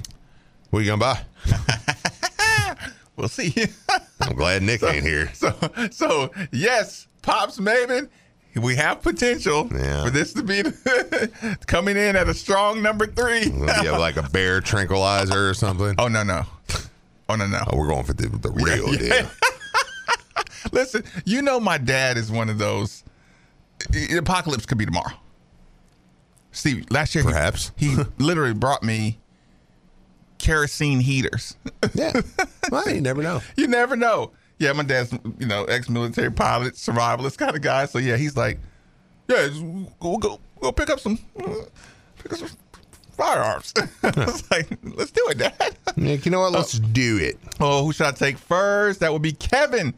[0.71, 1.21] What you gonna buy?
[3.17, 3.55] we'll see.
[4.21, 5.31] I'm glad Nick ain't here.
[5.35, 5.55] So,
[5.93, 8.09] so yes, Pops Maybin,
[8.57, 10.05] we have potential Yeah.
[10.05, 10.65] for this to be
[11.67, 13.45] coming in at a strong number three.
[13.45, 15.95] You have like a bear tranquilizer or something.
[15.99, 16.43] oh no no,
[17.29, 17.61] oh no no.
[17.69, 19.23] Oh, we're going for the, the real Yeah.
[19.23, 19.31] deal.
[20.73, 23.05] Listen, you know my dad is one of those.
[23.91, 25.13] The apocalypse could be tomorrow.
[26.53, 27.73] Steve, last year Perhaps.
[27.77, 29.19] he, literally brought me
[30.39, 31.57] kerosene heaters.
[31.95, 32.21] Yeah.
[32.71, 33.41] Well, you never know.
[33.57, 34.33] you never know.
[34.59, 37.85] Yeah, my dad's you know ex-military pilot, survivalist kind of guy.
[37.87, 38.59] So yeah, he's like,
[39.29, 39.49] yeah,
[40.01, 41.51] we'll go go pick up some uh,
[42.23, 42.49] pick up some
[43.13, 43.75] firearms.
[44.03, 45.77] I was like, let's do it, Dad.
[45.97, 46.53] Nick, you know what?
[46.53, 47.39] Let's do it.
[47.61, 49.01] Oh, who should I take first?
[49.01, 49.93] That would be Kevin.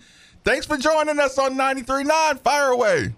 [0.44, 3.14] Thanks for joining us on 93.9 Fire Away.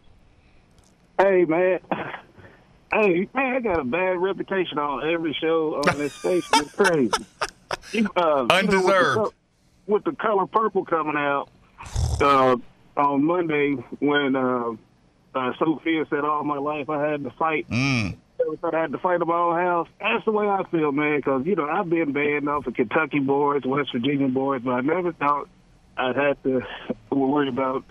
[1.18, 1.80] Hey man,
[2.92, 6.48] hey man, I got a bad reputation on every show on this station.
[6.54, 7.10] It's crazy.
[7.92, 9.34] You, uh, know, with the Undeserved.
[9.88, 11.48] with the color purple coming out
[12.20, 12.56] uh,
[12.96, 14.74] on Monday, when uh,
[15.34, 18.16] uh, Sofia said, "All my life I had to fight." Mm.
[18.62, 19.88] I had to fight in my own house.
[20.00, 21.16] That's the way I feel, man.
[21.18, 24.80] Because you know I've been bad enough for Kentucky boys, West Virginia boys, but I
[24.82, 25.48] never thought
[25.96, 26.62] I'd have to
[27.10, 27.84] worry about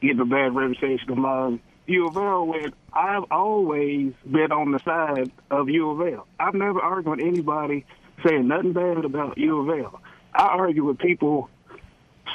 [0.00, 1.60] getting a bad reputation of mine.
[1.88, 6.26] U of L, when I've always been on the side of U of L.
[6.38, 7.86] I've never argued with anybody
[8.24, 10.00] saying nothing bad about U of L.
[10.34, 11.48] I argue with people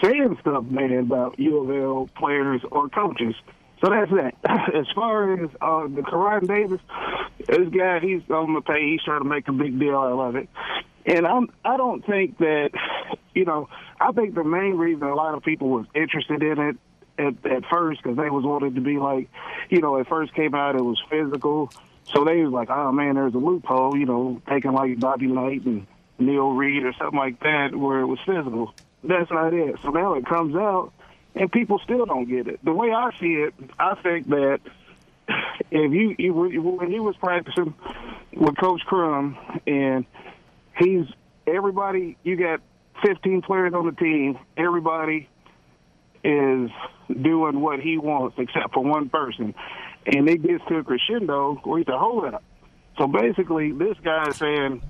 [0.02, 3.36] saying stuff bad about U of L players or coaches.
[3.84, 4.36] So that's that.
[4.76, 6.82] As far as uh, the Koron Davis,
[7.38, 8.92] this guy, he's on the pay.
[8.92, 10.50] He's trying to make a big deal out of it.
[11.06, 12.72] And I'm, I don't think that,
[13.36, 16.78] you know, I think the main reason a lot of people was interested in it
[17.18, 19.30] at, at first because they was wanted to be like,
[19.70, 21.72] you know, it first came out, it was physical.
[22.14, 25.66] So they was like, oh man, there's a loophole, you know, taking like Bobby Knight
[25.66, 25.88] and
[26.20, 28.74] Neil Reed or something like that where it was physical.
[29.04, 29.76] That's not it.
[29.82, 30.92] So now it comes out
[31.36, 32.60] and people still don't get it.
[32.64, 34.60] The way I see it, I think that
[35.72, 37.74] if you, you when he was practicing
[38.34, 40.06] with Coach Crum and
[40.78, 41.06] he's
[41.48, 42.62] everybody, you got
[43.06, 45.28] 15 players on the team, everybody
[46.24, 46.70] is
[47.22, 49.54] doing what he wants except for one person.
[50.06, 52.44] And it gets to a crescendo where he's a hold up.
[52.98, 54.82] So basically, this guy is saying,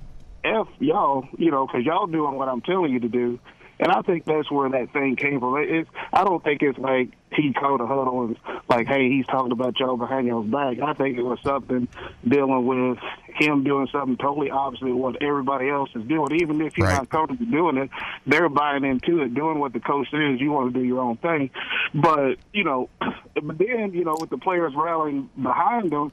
[0.44, 3.38] F y'all, you know, because y'all doing what I'm telling you to do.
[3.80, 5.56] And I think that's where that thing came from.
[5.58, 8.36] It's, I don't think it's like he called a huddle and
[8.68, 10.78] like, hey, he's talking about y'all behind y'all's back.
[10.80, 11.88] I think it was something
[12.26, 12.98] dealing with
[13.34, 16.40] him doing something totally opposite of what everybody else is doing.
[16.40, 16.98] Even if you're Right.
[16.98, 17.90] not comfortable doing it,
[18.26, 20.40] they're buying into it, doing what the coach says.
[20.40, 21.50] You want to do your own thing.
[21.94, 26.12] But, you know, but then, you know, with the players rallying behind them,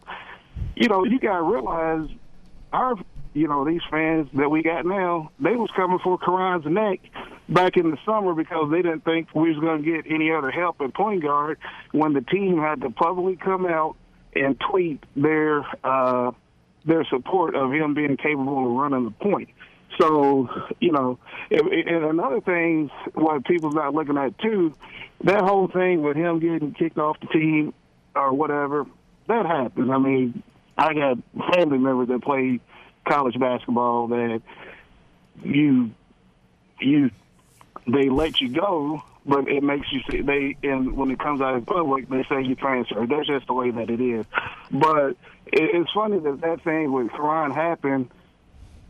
[0.76, 2.10] you know, you got to realize
[2.74, 2.96] our,
[3.34, 7.00] you know, these fans that we got now, they was coming for Koron's neck
[7.48, 10.52] back in the summer because they didn't think we was going to get any other
[10.52, 11.58] help at point guard
[11.92, 13.96] when the team had to publicly come out
[14.34, 16.32] and tweet their uh,
[16.86, 19.50] their support of him being capable of running the point.
[20.00, 21.20] So, you know,
[21.52, 24.74] and another thing, what people's not looking at too,
[25.26, 27.74] that whole thing with him getting kicked off the team
[28.16, 28.86] or whatever,
[29.28, 29.90] that happens.
[29.92, 30.44] I mean,
[30.78, 31.18] I got
[31.54, 32.60] family members that play
[33.08, 34.42] college basketball that
[35.44, 35.92] you
[36.80, 37.12] you
[37.88, 41.56] they let you go, but it makes you see they and when it comes out
[41.56, 43.06] in public, they say you transfer.
[43.08, 44.26] That's just the way that it is.
[44.72, 45.12] But
[45.48, 48.10] it, it's funny that that thing with Koron happened.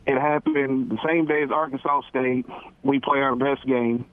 [0.05, 2.45] It happened the same day as Arkansas State.
[2.81, 4.05] We play our best game.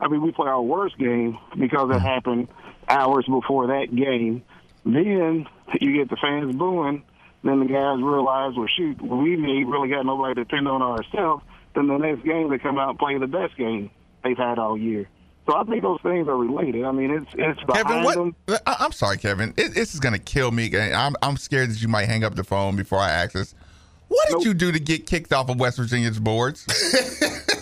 [0.00, 2.48] I mean, we play our worst game because it happened
[2.88, 4.42] hours before that game.
[4.84, 5.46] Then
[5.80, 7.02] you get the fans booing.
[7.46, 11.44] Then the guys realize, well, shoot, we ain't really got nobody to depend on ourselves.
[11.74, 13.90] Then the next game they come out and play the best game
[14.24, 15.08] they've had all year.
[15.46, 16.84] So I think those things are related.
[16.84, 18.14] I mean, it's it's behind Kevin, what?
[18.16, 18.36] them.
[18.66, 19.54] I, I'm sorry, Kevin.
[19.56, 20.76] It, this is gonna kill me.
[20.76, 23.54] I'm I'm scared that you might hang up the phone before I ask this.
[24.08, 26.66] What did you do to get kicked off of West Virginia's boards?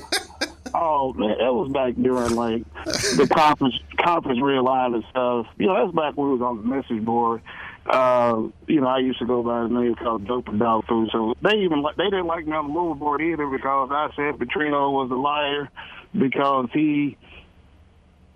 [0.77, 5.47] Oh man, that was back during like the conference conference realignment and stuff.
[5.57, 7.43] You know, that's back when we was on the message board.
[7.87, 11.11] Uh, you know, I used to go by the name called Dope and Dog Food.
[11.13, 14.39] So they even they didn't like me on the move board either because I said
[14.39, 15.69] Petrino was a liar
[16.19, 17.19] because he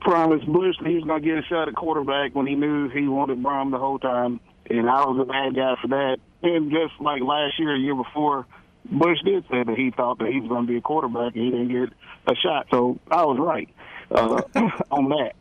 [0.01, 2.89] promised Bush that he was going to get a shot at quarterback when he knew
[2.91, 6.19] he wanted Brohm the whole time, and I was a bad guy for that.
[6.43, 8.47] And just like last year, a year before,
[8.85, 11.45] Bush did say that he thought that he was going to be a quarterback and
[11.45, 11.93] he didn't get
[12.27, 12.67] a shot.
[12.71, 13.69] So I was right
[14.11, 14.43] uh,
[14.91, 15.33] on that.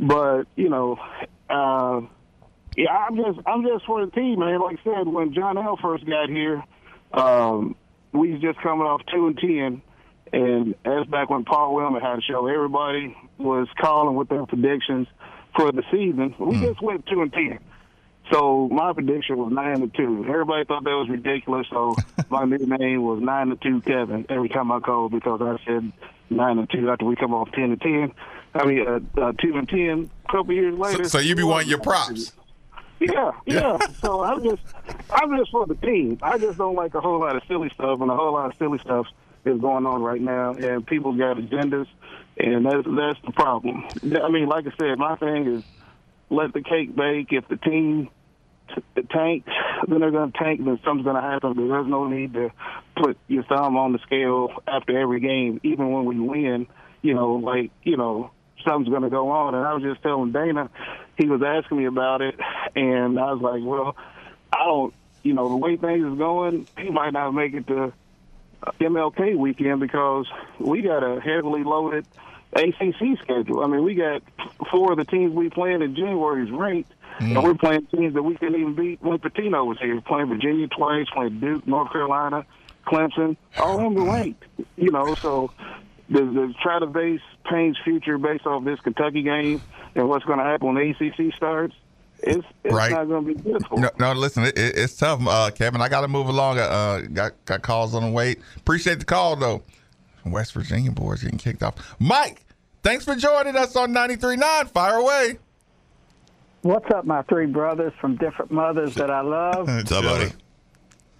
[0.00, 0.98] But you know,
[1.50, 2.00] uh,
[2.76, 4.60] yeah, I'm just I'm just for the team, man.
[4.60, 6.62] Like I said, when John L first got here,
[7.12, 7.74] um,
[8.12, 9.82] we was just coming off two and ten.
[10.32, 12.46] And that's back when Paul Wellman had a show.
[12.46, 15.06] Everybody was calling with their predictions
[15.54, 16.34] for the season.
[16.38, 17.60] We just went two and ten.
[18.32, 20.26] So my prediction was nine to two.
[20.28, 21.66] Everybody thought that was ridiculous.
[21.70, 21.96] So
[22.28, 25.92] my nickname was nine to two Kevin every time I called because I said
[26.28, 28.12] nine to two after we come off ten to ten.
[28.52, 30.10] I mean uh, uh, two and ten.
[30.28, 31.08] A couple years later.
[31.08, 32.32] So you be wanting your props.
[32.98, 33.78] Yeah, yeah.
[34.00, 34.62] so I'm just,
[35.10, 36.18] I'm just for the team.
[36.22, 38.58] I just don't like a whole lot of silly stuff, and a whole lot of
[38.58, 39.06] silly stuff
[39.44, 41.86] is going on right now, and people got agendas,
[42.38, 43.84] and that's that's the problem.
[44.02, 45.64] I mean, like I said, my thing is
[46.30, 47.28] let the cake bake.
[47.30, 48.08] If the team
[48.74, 49.50] t- tanks,
[49.88, 50.64] then they're going to tank.
[50.64, 51.54] Then something's going to happen.
[51.54, 52.50] But there's no need to
[52.96, 56.66] put your thumb on the scale after every game, even when we win.
[57.02, 58.30] You know, like you know,
[58.66, 59.54] something's going to go on.
[59.54, 60.70] And I was just telling Dana,
[61.16, 62.38] he was asking me about it,
[62.74, 63.96] and I was like, well,
[64.52, 67.92] I don't, you know, the way things is going, he might not make it to
[68.62, 70.26] uh, MLK weekend because
[70.58, 72.06] we got a heavily loaded
[72.52, 73.62] ACC schedule.
[73.62, 74.22] I mean, we got
[74.70, 77.42] four of the teams we playing in January is ranked, and mm.
[77.42, 80.00] we're playing teams that we couldn't even beat when Pitino was here.
[80.00, 82.46] Playing Virginia twice, playing Duke, North Carolina,
[82.86, 84.44] Clemson, all of them were ranked.
[84.76, 85.50] You know, so
[86.10, 89.60] does, does try to base Payne's future based off this Kentucky game
[89.94, 91.74] and what's going to happen when the ACC starts?
[92.20, 92.90] It's, it's Right.
[92.92, 95.80] not going to be good for No, no listen, it, it, it's tough, uh, Kevin.
[95.82, 96.58] I got to move along.
[96.58, 98.36] Uh, got got calls on the way.
[98.56, 99.62] Appreciate the call though.
[100.24, 101.74] West Virginia boys getting kicked off.
[102.00, 102.44] Mike,
[102.82, 104.70] thanks for joining us on 93.9.
[104.70, 105.38] Fire away.
[106.62, 109.68] What's up, my three brothers from different mothers that I love?
[109.68, 110.32] What's up, buddy?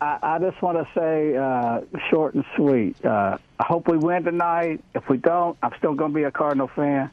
[0.00, 1.80] I, I just want to say, uh,
[2.10, 3.02] short and sweet.
[3.04, 4.82] Uh, I hope we win tonight.
[4.94, 7.10] If we don't, I'm still going to be a Cardinal fan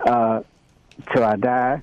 [0.00, 0.42] uh,
[1.12, 1.82] till I die.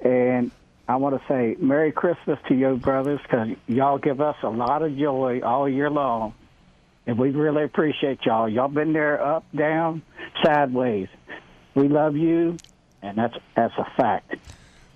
[0.00, 0.50] And
[0.88, 4.82] I want to say Merry Christmas to you brothers because y'all give us a lot
[4.82, 6.34] of joy all year long.
[7.06, 8.48] And we really appreciate y'all.
[8.48, 10.02] Y'all been there up, down,
[10.42, 11.08] sideways.
[11.74, 12.56] We love you,
[13.02, 14.36] and that's that's a fact.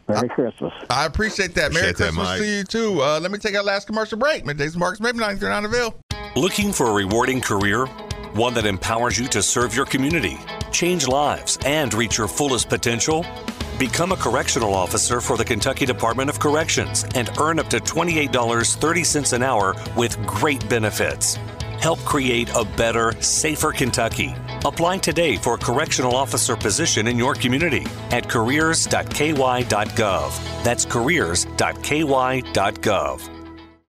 [0.09, 0.73] Merry Christmas.
[0.91, 1.73] I appreciate that.
[1.73, 2.41] Merry Appreciate Christmas Mike.
[2.41, 3.03] to you too.
[3.03, 4.45] Uh, let me take our last commercial break.
[4.45, 5.95] Middays Marques, Maybin 93.9 Avail.
[6.37, 7.87] Looking for a rewarding career?
[8.35, 10.37] One that empowers you to serve your community,
[10.71, 13.25] change lives, and reach your fullest potential?
[13.79, 19.33] Become a correctional officer for the Kentucky Department of Corrections and earn up to $28.30
[19.33, 21.39] an hour with great benefits.
[21.81, 24.35] Help create a better, safer Kentucky.
[24.65, 29.05] Apply today for a correctional officer position in your community at careers.ky.gov.
[30.65, 31.47] That's careers.ky.gov.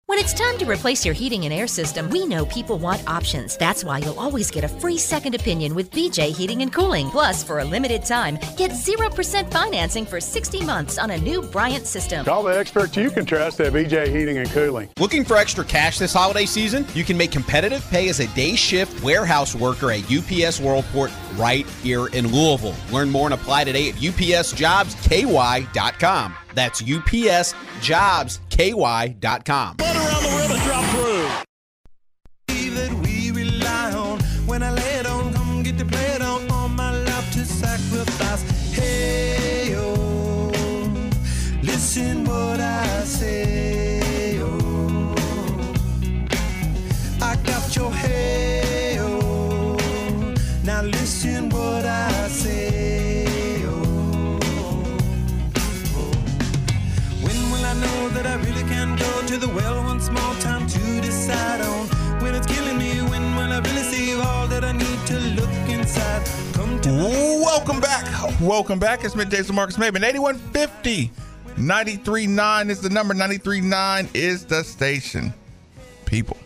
[0.07, 3.57] When it's time to replace your heating and air system, we know people want options.
[3.57, 7.09] That's why you'll always get a free second opinion with BJ Heating and Cooling.
[7.09, 11.85] Plus, for a limited time, get 0% financing for 60 months on a new Bryant
[11.85, 12.23] system.
[12.23, 14.87] Call the experts you can trust at BJ Heating and Cooling.
[14.97, 16.85] Looking for extra cash this holiday season?
[16.93, 21.67] You can make competitive pay as a day shift warehouse worker at UPS Worldport right
[21.83, 22.75] here in Louisville.
[22.93, 26.35] Learn more and apply today at upsjobsky.com.
[26.53, 29.77] That's upsjobsky.com.
[29.77, 30.16] that
[67.57, 68.39] Welcome back.
[68.39, 69.03] Welcome back.
[69.03, 70.03] It's Middays with Marques Maybin.
[70.03, 71.11] 8150
[71.57, 73.15] 939 is the number.
[73.15, 75.33] 939 is the station.
[76.05, 76.37] People,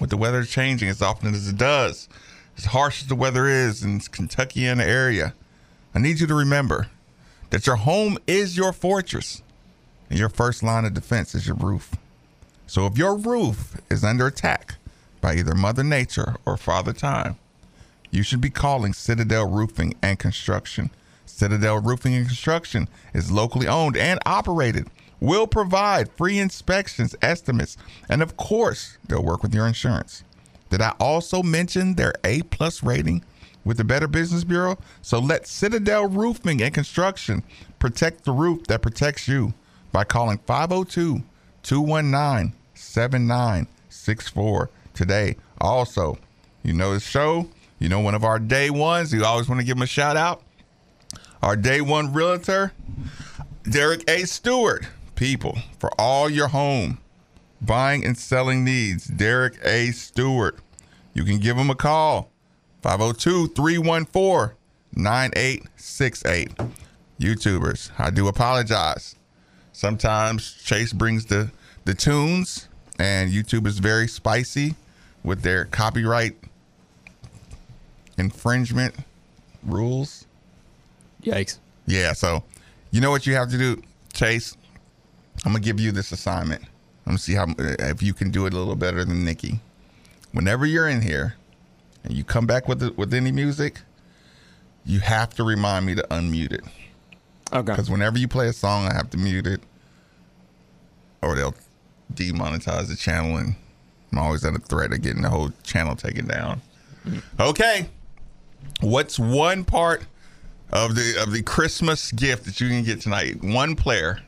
[0.00, 2.08] with the weather changing as often as it does,
[2.56, 5.34] as harsh as the weather is in Kentucky and the area,
[5.94, 6.88] I need you to remember
[7.50, 9.42] that your home is your fortress
[10.08, 11.94] and your first line of defense is your roof.
[12.66, 14.76] So if your roof is under attack
[15.20, 17.36] by either Mother Nature or Father Time,
[18.10, 20.90] you should be calling Citadel Roofing and Construction.
[21.26, 24.88] Citadel Roofing and Construction is locally owned and operated,
[25.20, 27.76] will provide free inspections, estimates,
[28.08, 30.24] and of course, they'll work with your insurance.
[30.70, 33.24] Did I also mention their A plus rating
[33.64, 34.78] with the Better Business Bureau?
[35.02, 37.42] So let Citadel Roofing and Construction
[37.78, 39.54] protect the roof that protects you
[39.92, 41.22] by calling 502
[41.62, 45.36] 219 7964 today.
[45.60, 46.18] Also,
[46.62, 47.48] you know the show,
[47.80, 50.16] you know one of our day ones, you always want to give him a shout
[50.16, 50.42] out.
[51.42, 52.72] Our day one realtor,
[53.68, 54.24] Derek A.
[54.26, 54.86] Stewart.
[55.16, 56.98] People, for all your home
[57.60, 59.90] buying and selling needs, Derek A.
[59.90, 60.58] Stewart.
[61.12, 62.30] You can give him a call
[62.82, 64.56] 502 314
[64.94, 66.50] 9868.
[67.18, 69.16] YouTubers, I do apologize.
[69.72, 71.50] Sometimes Chase brings the
[71.84, 72.68] the tunes,
[72.98, 74.74] and YouTube is very spicy
[75.22, 76.36] with their copyright
[78.20, 78.94] infringement
[79.64, 80.26] rules.
[81.22, 81.58] Yikes.
[81.86, 82.44] Yeah, so
[82.92, 84.56] you know what you have to do, Chase?
[85.44, 86.62] I'm gonna give you this assignment.
[86.62, 89.60] I'm gonna see how if you can do it a little better than Nikki.
[90.32, 91.34] Whenever you're in here
[92.04, 93.80] and you come back with the, with any music,
[94.84, 96.62] you have to remind me to unmute it.
[97.52, 97.72] Okay.
[97.72, 99.60] Because whenever you play a song, I have to mute it,
[101.20, 101.54] or they'll
[102.14, 103.56] demonetize the channel, and
[104.12, 106.60] I'm always at a threat of getting the whole channel taken down.
[107.06, 107.42] Mm-hmm.
[107.42, 107.88] Okay,
[108.80, 110.04] what's one part
[110.72, 113.42] of the of the Christmas gift that you can get tonight?
[113.42, 114.20] One player.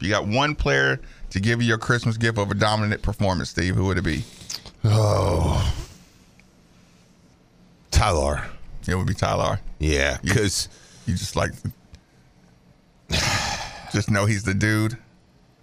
[0.00, 3.74] You got one player to give you your Christmas gift of a dominant performance, Steve,
[3.74, 4.24] who would it be?
[4.84, 5.74] Oh,
[7.90, 8.46] Ty-Laur.
[8.86, 9.60] It would be Ty-Laur.
[9.80, 10.68] Yeah, because
[11.06, 11.50] you just like
[13.92, 14.96] just know he's the dude.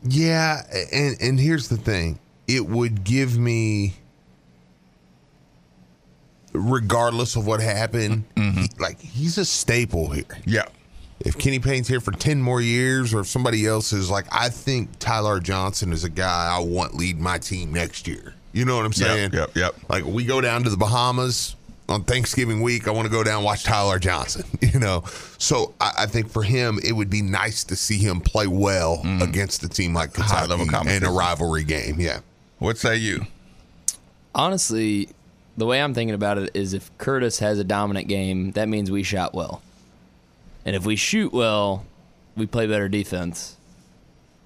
[0.03, 2.19] Yeah, and and here's the thing.
[2.47, 3.95] It would give me
[6.57, 8.49] regardless of what happened, mm-hmm.
[8.49, 8.61] Mm-hmm.
[8.61, 10.23] he- like he's a staple here.
[10.45, 10.65] Yeah.
[11.21, 14.49] If Kenny Payne's here for 10 more years or if somebody else is like I
[14.49, 18.33] think Ty-Laur Johnson is a guy I want lead my team next year.
[18.51, 19.33] You know what I'm saying?
[19.33, 19.75] yep, yep.
[19.89, 21.55] Like we go down to the Bahamas
[21.87, 25.03] on Thanksgiving week, I want to go down and watch Ty-Laur Johnson, you know.
[25.37, 28.97] So I, I think for him, it would be nice to see him play well
[28.97, 29.21] mm-hmm.
[29.21, 31.99] against a team like High-level Kentucky in a rivalry game.
[31.99, 32.19] Yeah.
[32.59, 33.27] What say you?
[34.33, 35.09] Honestly,
[35.57, 38.91] the way I'm thinking about it is if Curtis has a dominant game, that means
[38.91, 39.61] we shot well.
[40.65, 41.85] And if we shoot well,
[42.35, 43.55] we play better defense.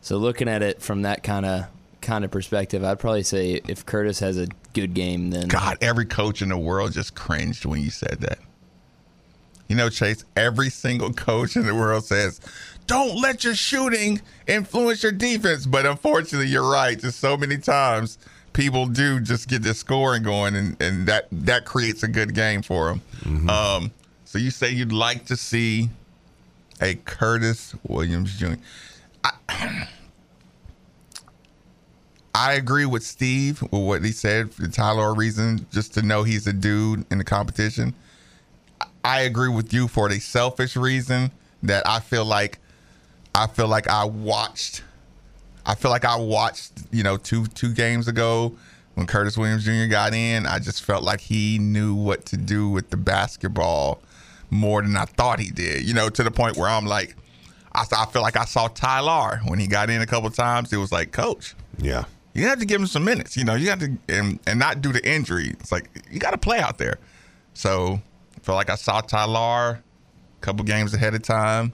[0.02, 1.66] So looking at it from that kind of
[2.02, 6.06] kind of perspective, I'd probably say if Curtis has a good game, then God, every
[6.06, 8.40] coach in the world just cringed when you said that.
[9.68, 12.42] You know, Chase, every single coach in the world says,
[12.88, 15.68] don't let your shooting influence your defense.
[15.68, 16.98] But unfortunately, you're right.
[17.00, 18.18] Just so many times
[18.54, 22.62] people do just get their scoring going, and, and that, that creates a good game
[22.62, 23.02] for them.
[23.50, 23.92] Um,
[24.26, 25.90] so you say you'd like to see
[26.82, 28.54] a Curtis Williams Jr.
[29.24, 29.88] I,
[32.36, 36.24] I agree with Steve with what he said for the Tyler reason, just to know
[36.24, 37.94] he's a dude in the competition.
[39.04, 41.32] I agree with you for the selfish reason
[41.64, 42.60] that I feel like
[43.36, 44.84] I feel like I watched
[45.70, 48.56] I feel like I watched, you know, two two games ago
[48.96, 49.86] when Curtis Williams Jr.
[49.90, 54.02] got in, I just felt like he knew what to do with the basketball
[54.50, 55.84] more than I thought he did.
[55.84, 57.16] You know, to the point where I'm like
[57.74, 60.74] I, I feel like I saw Ty-Laur when he got in a couple times.
[60.74, 62.06] It was like, coach, Yeah.
[62.34, 63.38] you have to give him some minutes.
[63.38, 65.50] You know, you have to and, and not do the injury.
[65.60, 66.98] It's like you got to play out there.
[67.54, 68.02] So
[68.36, 71.74] I feel like I saw Ty-Laur a couple games ahead of time.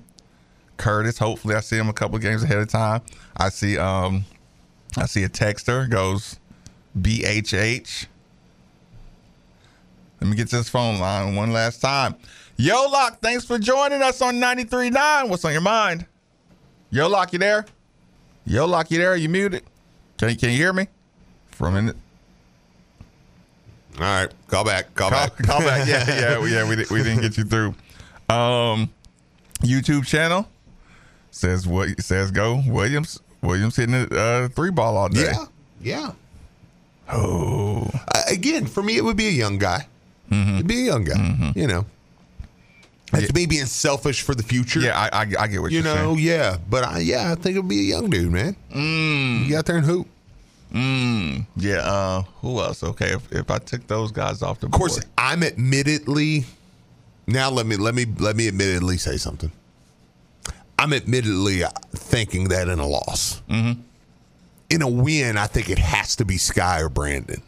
[0.77, 3.01] Curtis, hopefully I see him a couple games ahead of time.
[3.37, 4.25] I see um
[4.97, 6.39] I see a texter goes
[6.99, 8.07] BHH.
[10.21, 12.15] Let me get to this phone line one last time.
[12.57, 15.29] Yo Lock, thanks for joining us on 93.9.
[15.29, 16.05] What's on your mind?
[16.89, 17.65] Yo Lock, you there?
[18.45, 19.15] Yo Lock, you there?
[19.17, 19.63] You muted?
[20.17, 20.87] Can you, can you hear me?
[21.49, 21.97] For a minute.
[23.97, 24.29] All right.
[24.47, 24.93] Call back.
[24.95, 25.37] Call, Call, back.
[25.43, 25.87] call back.
[25.87, 26.67] Yeah, yeah, yeah.
[26.67, 27.75] We, di- we didn't get you through.
[28.29, 28.89] Um,
[29.61, 30.47] YouTube channel
[31.35, 33.19] says what says go Williams.
[33.41, 35.31] Williams hitting the uh, three ball all day.
[35.31, 35.45] Yeah.
[35.81, 36.11] Yeah.
[37.11, 37.89] Oh.
[38.13, 39.85] Uh, again, for me, it would be a young guy.
[40.31, 40.55] Mm-hmm.
[40.55, 41.51] It'd be a young guy.
[41.55, 41.85] You know.
[43.11, 44.79] That's me being selfish for the future.
[44.79, 46.19] Yeah, I, I, I get what you know, saying.
[46.19, 46.57] yeah.
[46.69, 48.55] But I, yeah, I think it'd be a young dude, man.
[48.73, 49.41] Mm.
[49.41, 50.07] You get out there and hoop.
[50.73, 51.45] Mm.
[51.55, 51.77] Yeah.
[51.77, 52.83] Uh, who else?
[52.83, 54.73] Okay, if, if I took those guys off the board.
[54.73, 55.11] Of course, board.
[55.17, 56.45] I'm admittedly
[57.27, 57.51] now.
[57.51, 59.51] Let me let me let me admittedly say something.
[60.77, 61.63] I'm admittedly
[61.93, 63.41] thinking that in a loss.
[63.49, 63.81] Mm-hmm.
[64.69, 67.41] In a win, I think it has to be Skyy or Brandon.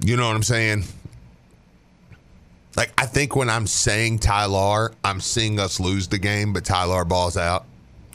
[0.00, 0.84] You know what I'm saying?
[2.76, 7.04] Like I think when I'm saying Ty-Laur, I'm seeing us lose the game, but Ty-Laur
[7.06, 7.64] balls out.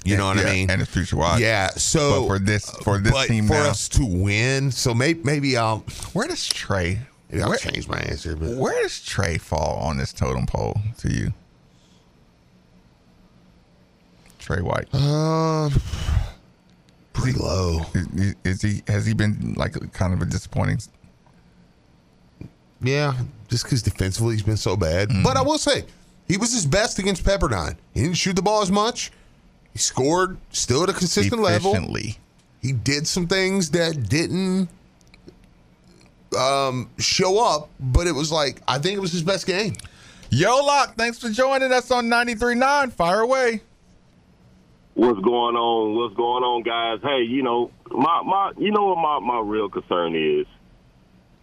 [0.03, 0.69] You know what Yeah, I mean?
[0.69, 1.39] And it's future wise.
[1.39, 1.69] Yeah.
[1.69, 5.57] So But for this for this team for now, us to win, so maybe maybe
[5.57, 5.79] I'll
[6.13, 6.99] where does Tre?
[7.29, 8.35] maybe I'll where, change my answer.
[8.35, 11.33] But where does Tre fall on this totem pole to you?
[14.51, 14.87] Tre White.
[14.91, 15.69] Uh,
[17.13, 17.81] pretty low.
[17.93, 20.79] Is, is he has he been like kind of a disappointing?
[22.81, 23.13] Yeah,
[23.47, 25.09] just because defensively he's been so bad.
[25.09, 25.23] Mm-hmm.
[25.23, 25.85] But I will say,
[26.27, 27.77] he was his best against Pepperdine.
[27.93, 29.11] He didn't shoot the ball as much.
[29.71, 31.71] He scored still at a consistent level.
[31.71, 32.17] Efficiently.
[32.61, 34.67] He did some things that didn't
[36.37, 39.75] um, show up, but it was like I think it was his best game.
[40.29, 42.91] Yo, Lock, thanks for joining us on 93.9.
[42.93, 43.61] Fire away.
[44.93, 46.99] What's going on, what's going on, guys.
[47.01, 50.45] Hey, you know, my my, you know what my my real concern is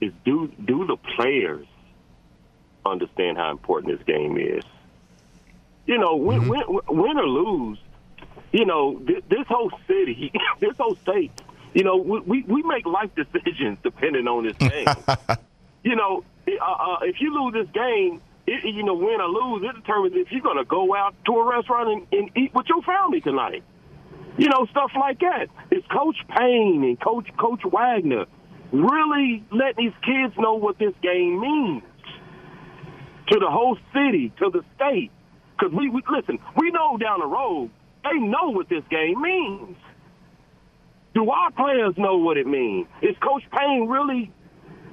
[0.00, 1.66] is do do the players
[2.84, 4.64] understand how important this game is?
[5.86, 7.78] You know, win, win, win or lose,
[8.52, 11.32] you know, th- this whole city, this whole state,
[11.74, 14.86] you know, we, we, we make life decisions depending on this game.
[15.82, 19.62] you know, uh, uh, if you lose this game, it, you know, win or lose,
[19.68, 22.66] it determines if you're going to go out to a restaurant and, and eat with
[22.68, 23.62] your family tonight.
[24.38, 25.48] You know, stuff like that.
[25.70, 28.26] Is Coach Payne and Coach Coach Wagner
[28.72, 31.82] really letting these kids know what this game means
[33.30, 35.10] to the whole city, to the state?
[35.58, 37.70] Because we, we listen, we know down the road
[38.04, 39.76] they know what this game means.
[41.14, 42.86] Do our players know what it means?
[43.02, 44.30] Is Coach Payne really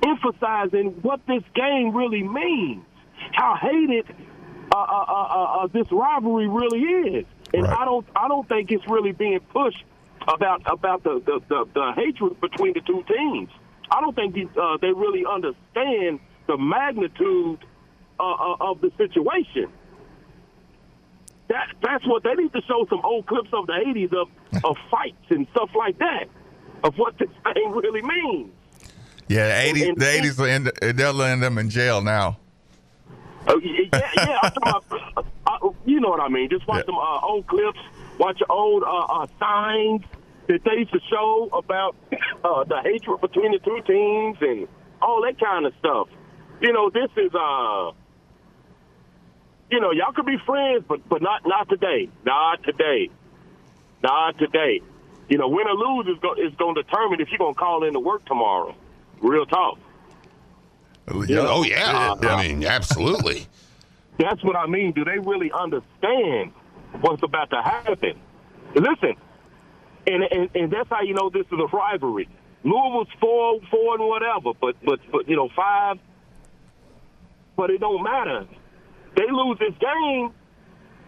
[0.06, 2.84] emphasizing what this game really means?
[3.36, 4.05] How hated
[4.71, 8.88] uh, uh, uh, uh, this rivalry really is, and I don't, I don't think it's
[8.88, 9.83] really being pushed
[10.27, 13.49] about about the the, the, the hatred between the two teams.
[13.91, 17.59] I don't think these, uh, they really understand the magnitude
[18.19, 19.67] uh, uh, of the situation.
[21.49, 24.29] That that's what they need to show some old clips of the '80s of
[24.63, 26.25] of fights and stuff like that
[26.83, 28.51] of what this thing really means.
[29.27, 29.95] Yeah, the eighties.
[29.95, 30.71] The eighties will end.
[30.81, 32.39] They'll end them in jail now.
[33.47, 34.39] Oh, yeah, yeah, yeah.
[34.43, 36.49] I'm talking about, uh, you know what I mean.
[36.49, 37.79] Just watch some uh, old clips,
[38.17, 40.01] watch old uh, uh, signs
[40.47, 41.95] that they used to show about
[42.43, 44.67] uh, the hatred between the two teams and
[45.01, 46.07] all that kind of stuff.
[46.61, 47.91] You know, this is uh,
[49.69, 53.09] you know, y'all could be friends, but but not not today, not today,
[54.03, 54.81] not today.
[55.27, 57.59] You know, win or lose is going is going to determine if you're going to
[57.59, 58.75] call in to work tomorrow.
[59.21, 59.79] Real talk.
[61.28, 61.45] Yeah.
[61.47, 62.16] Oh yeah.
[62.22, 63.47] I mean, absolutely.
[64.20, 64.91] That's what I mean.
[64.93, 66.51] Do they really understand
[67.01, 68.20] what's about to happen?
[68.74, 69.16] Listen,
[70.08, 72.28] and and, and that's how you know this is a rivalry.
[72.64, 75.99] Louisville's four, four, and whatever, but but but you know five.
[77.58, 78.47] But it don't matter.
[79.16, 80.32] They lose this game.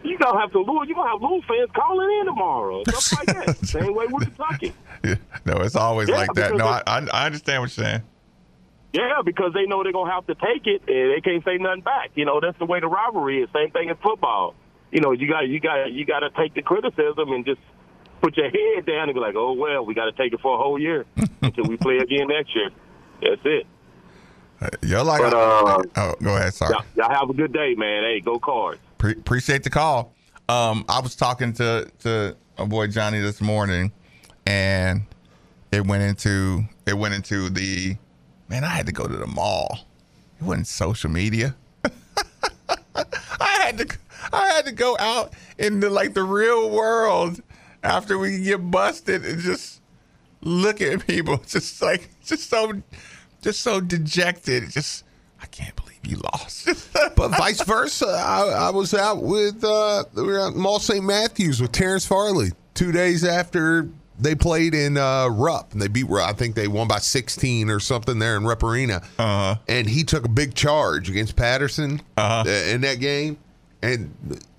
[0.03, 0.87] You gonna have to lose.
[0.87, 2.83] You gonna have Louisville fans calling in tomorrow.
[2.87, 3.65] Stuff like that.
[3.65, 4.73] Same way with Kentucky.
[5.45, 6.55] No, it's always Yeah, like that.
[6.55, 8.01] No, I, I I understand what you're saying.
[8.97, 11.81] Yeah, because they know they're gonna have to take it, and they can't say nothing
[11.81, 12.09] back.
[12.15, 13.49] You know, that's the way the rivalry is.
[13.53, 14.55] Same thing in football.
[14.91, 17.61] You know, you got you got you got to take the criticism and just
[18.21, 20.55] put your head down and be like, oh well, we got to take it for
[20.55, 21.05] a whole year
[21.43, 22.71] until we play again next year.
[23.21, 23.67] That's it.
[24.81, 26.55] You're like, But, uh, oh, go ahead.
[26.55, 26.73] Sorry.
[26.73, 28.03] Y'all, y'all have a good day, man.
[28.03, 28.79] Hey, go cards.
[28.97, 30.15] Pre- appreciate the call.
[30.49, 33.91] Um, I was talking to to a boy Johnny this morning,
[34.47, 35.03] and
[35.71, 37.97] it went into it went into the
[38.49, 38.63] man.
[38.63, 39.79] I had to go to the mall.
[40.39, 41.55] It wasn't social media.
[42.95, 43.97] I had to
[44.33, 47.41] I had to go out into like the real world
[47.83, 49.81] after we get busted and just
[50.41, 52.81] look at people, just like just so
[53.41, 54.69] just so dejected.
[54.69, 55.03] Just
[55.41, 56.67] I can't believe you lost.
[57.15, 58.07] but vice versa.
[58.07, 61.03] I, I was out with uh, we were at Mall St.
[61.03, 63.89] Matthews with Terrence Farley two days after
[64.19, 66.29] they played in uh, Rupp and they beat Rupp.
[66.29, 69.01] I think they won by 16 or something there in Rupp Arena.
[69.19, 69.55] Uh-huh.
[69.67, 73.37] And he took a big charge against Patterson uh, in that game.
[73.81, 74.11] And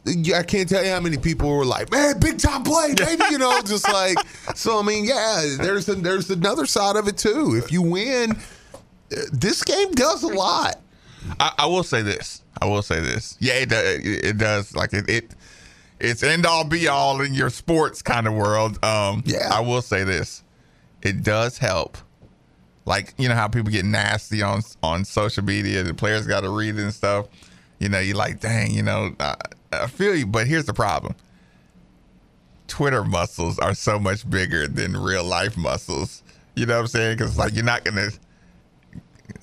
[0.06, 3.38] I can't tell you how many people were like, "Man, big time play, baby!" You
[3.38, 4.16] know, just like
[4.54, 4.78] so.
[4.78, 7.56] I mean, yeah, there's a, there's another side of it too.
[7.56, 10.80] If you win, uh, this game does a lot.
[11.40, 12.42] I, I will say this.
[12.62, 13.36] I will say this.
[13.40, 13.98] Yeah, it does.
[13.98, 14.74] It, it does.
[14.74, 15.30] Like it, it,
[16.00, 18.82] it's end all be all in your sports kind of world.
[18.84, 19.48] Um, yeah.
[19.52, 20.42] I will say this.
[21.02, 21.98] It does help.
[22.84, 25.82] Like you know how people get nasty on on social media.
[25.82, 27.26] The players got to read it and stuff.
[27.78, 28.70] You know, you're like, dang.
[28.70, 29.34] You know, I,
[29.72, 30.26] I feel you.
[30.26, 31.14] But here's the problem.
[32.66, 36.22] Twitter muscles are so much bigger than real life muscles.
[36.54, 37.18] You know what I'm saying?
[37.18, 38.08] Because like you're not gonna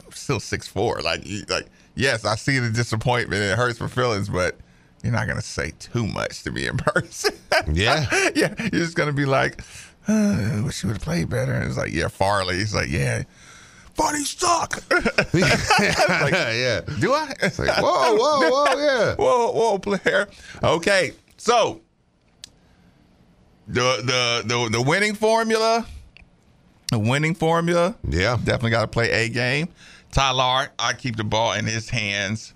[0.05, 1.01] I'm still six four.
[1.01, 3.41] Like you, like yes, I see the disappointment.
[3.41, 4.57] and It hurts my feelings, but
[5.05, 7.33] you're not gonna say too much to me in person.
[7.71, 8.55] Yeah, yeah.
[8.57, 9.61] You're just gonna be like,
[10.07, 11.53] uh, wish you would have played better.
[11.53, 12.55] And it's like, yeah, Farley.
[12.55, 13.23] He's like, yeah.
[13.93, 14.83] Farley suck.
[14.91, 16.81] like, yeah.
[16.99, 17.33] Do I?
[17.41, 19.15] It's like, whoa, whoa, whoa, yeah.
[19.15, 20.27] whoa, whoa, player.
[20.63, 21.81] Okay, so
[23.67, 25.85] the the the the winning formula,
[26.91, 27.95] the winning formula.
[28.09, 29.69] Yeah, definitely got to play a game.
[30.11, 32.53] Ty-Laur, I keep the ball in his hands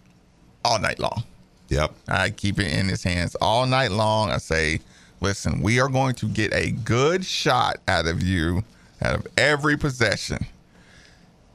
[0.66, 1.24] all night long.
[1.70, 4.32] Yep, I keep it in his hands all night long.
[4.32, 4.80] I say,
[5.22, 8.64] listen, we are going to get a good shot out of you,
[9.02, 10.46] out of every possession.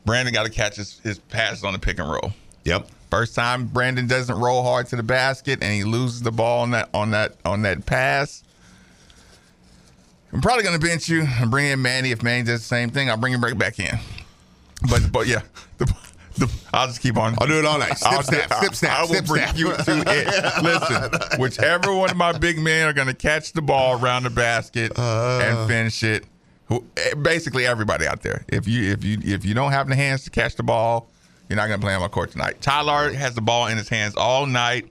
[0.04, 2.32] Brandon got to catch his, his passes on the pick and roll.
[2.64, 2.88] Yep.
[3.10, 6.72] First time Brandon doesn't roll hard to the basket and he loses the ball on
[6.72, 8.42] that on that on that pass.
[10.32, 12.10] I'm probably gonna bench you and bring in Manny.
[12.10, 13.98] If Manny does the same thing, I'll bring him right back in.
[14.90, 15.42] But but yeah,
[16.36, 17.34] the, I'll just keep on.
[17.40, 17.96] I'll do it all night.
[17.98, 19.56] Snip, I'll- snap, snip, snap, I will snip, bring snap.
[19.58, 20.62] you to it.
[20.62, 24.92] Listen, whichever one of my big men are gonna catch the ball around the basket
[24.96, 25.40] Uh.
[25.42, 26.24] and finish it.
[26.66, 28.44] who- eh, Basically, everybody out there.
[28.48, 31.08] If you if you if you don't have the hands to catch the ball,
[31.48, 32.60] you're not gonna play on my court tonight.
[32.60, 34.90] Ty-Laur has the ball in his hands all night.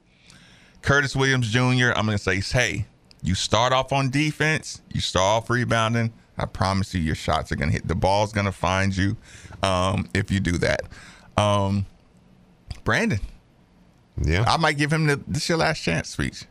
[0.82, 1.92] Curtis Williams Jr.
[1.96, 2.86] I'm gonna say, hey,
[3.22, 6.14] you start off on defense, you start off rebounding.
[6.38, 7.88] I promise you, your shots are gonna hit.
[7.88, 9.16] The ball's gonna find you
[9.62, 10.82] um, if you do that.
[11.38, 11.86] Um,
[12.84, 13.20] Brandon,
[14.22, 16.46] yeah, I might give him the this is your last chance speech.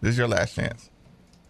[0.00, 0.90] This is your last chance.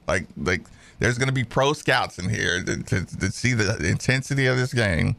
[0.06, 0.62] Like like,
[0.98, 4.72] there's gonna be pro scouts in here to, to, to see the intensity of this
[4.72, 5.16] game.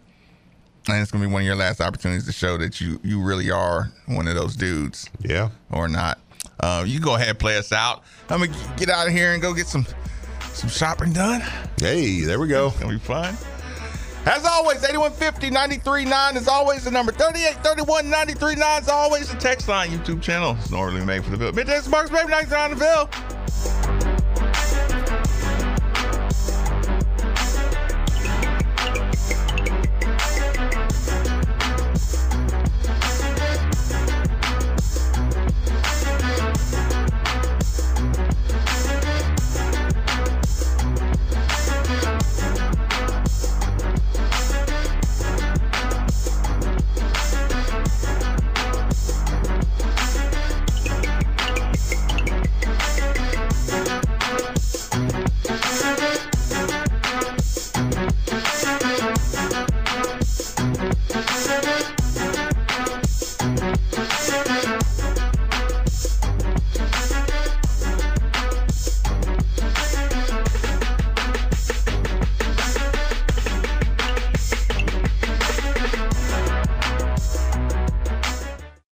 [0.90, 3.52] And it's gonna be one of your last opportunities to show that you you really
[3.52, 5.10] are one of those dudes.
[5.22, 5.50] Yeah.
[5.72, 6.20] Or not.
[6.60, 8.04] Uh, you go ahead and play us out.
[8.30, 9.86] I'm gonna get out of here and go get some
[10.54, 11.42] some shopping done.
[11.80, 12.68] Hey, there we go.
[12.68, 13.36] It's gonna be fun.
[14.28, 17.14] As always, 8150 939 is always the number.
[17.14, 19.90] 3831 939 is always the text line.
[19.90, 20.58] YouTube channel.
[20.60, 21.54] It's normally made for the bill.
[21.54, 24.17] Midday Marques Maybin 99 the bill.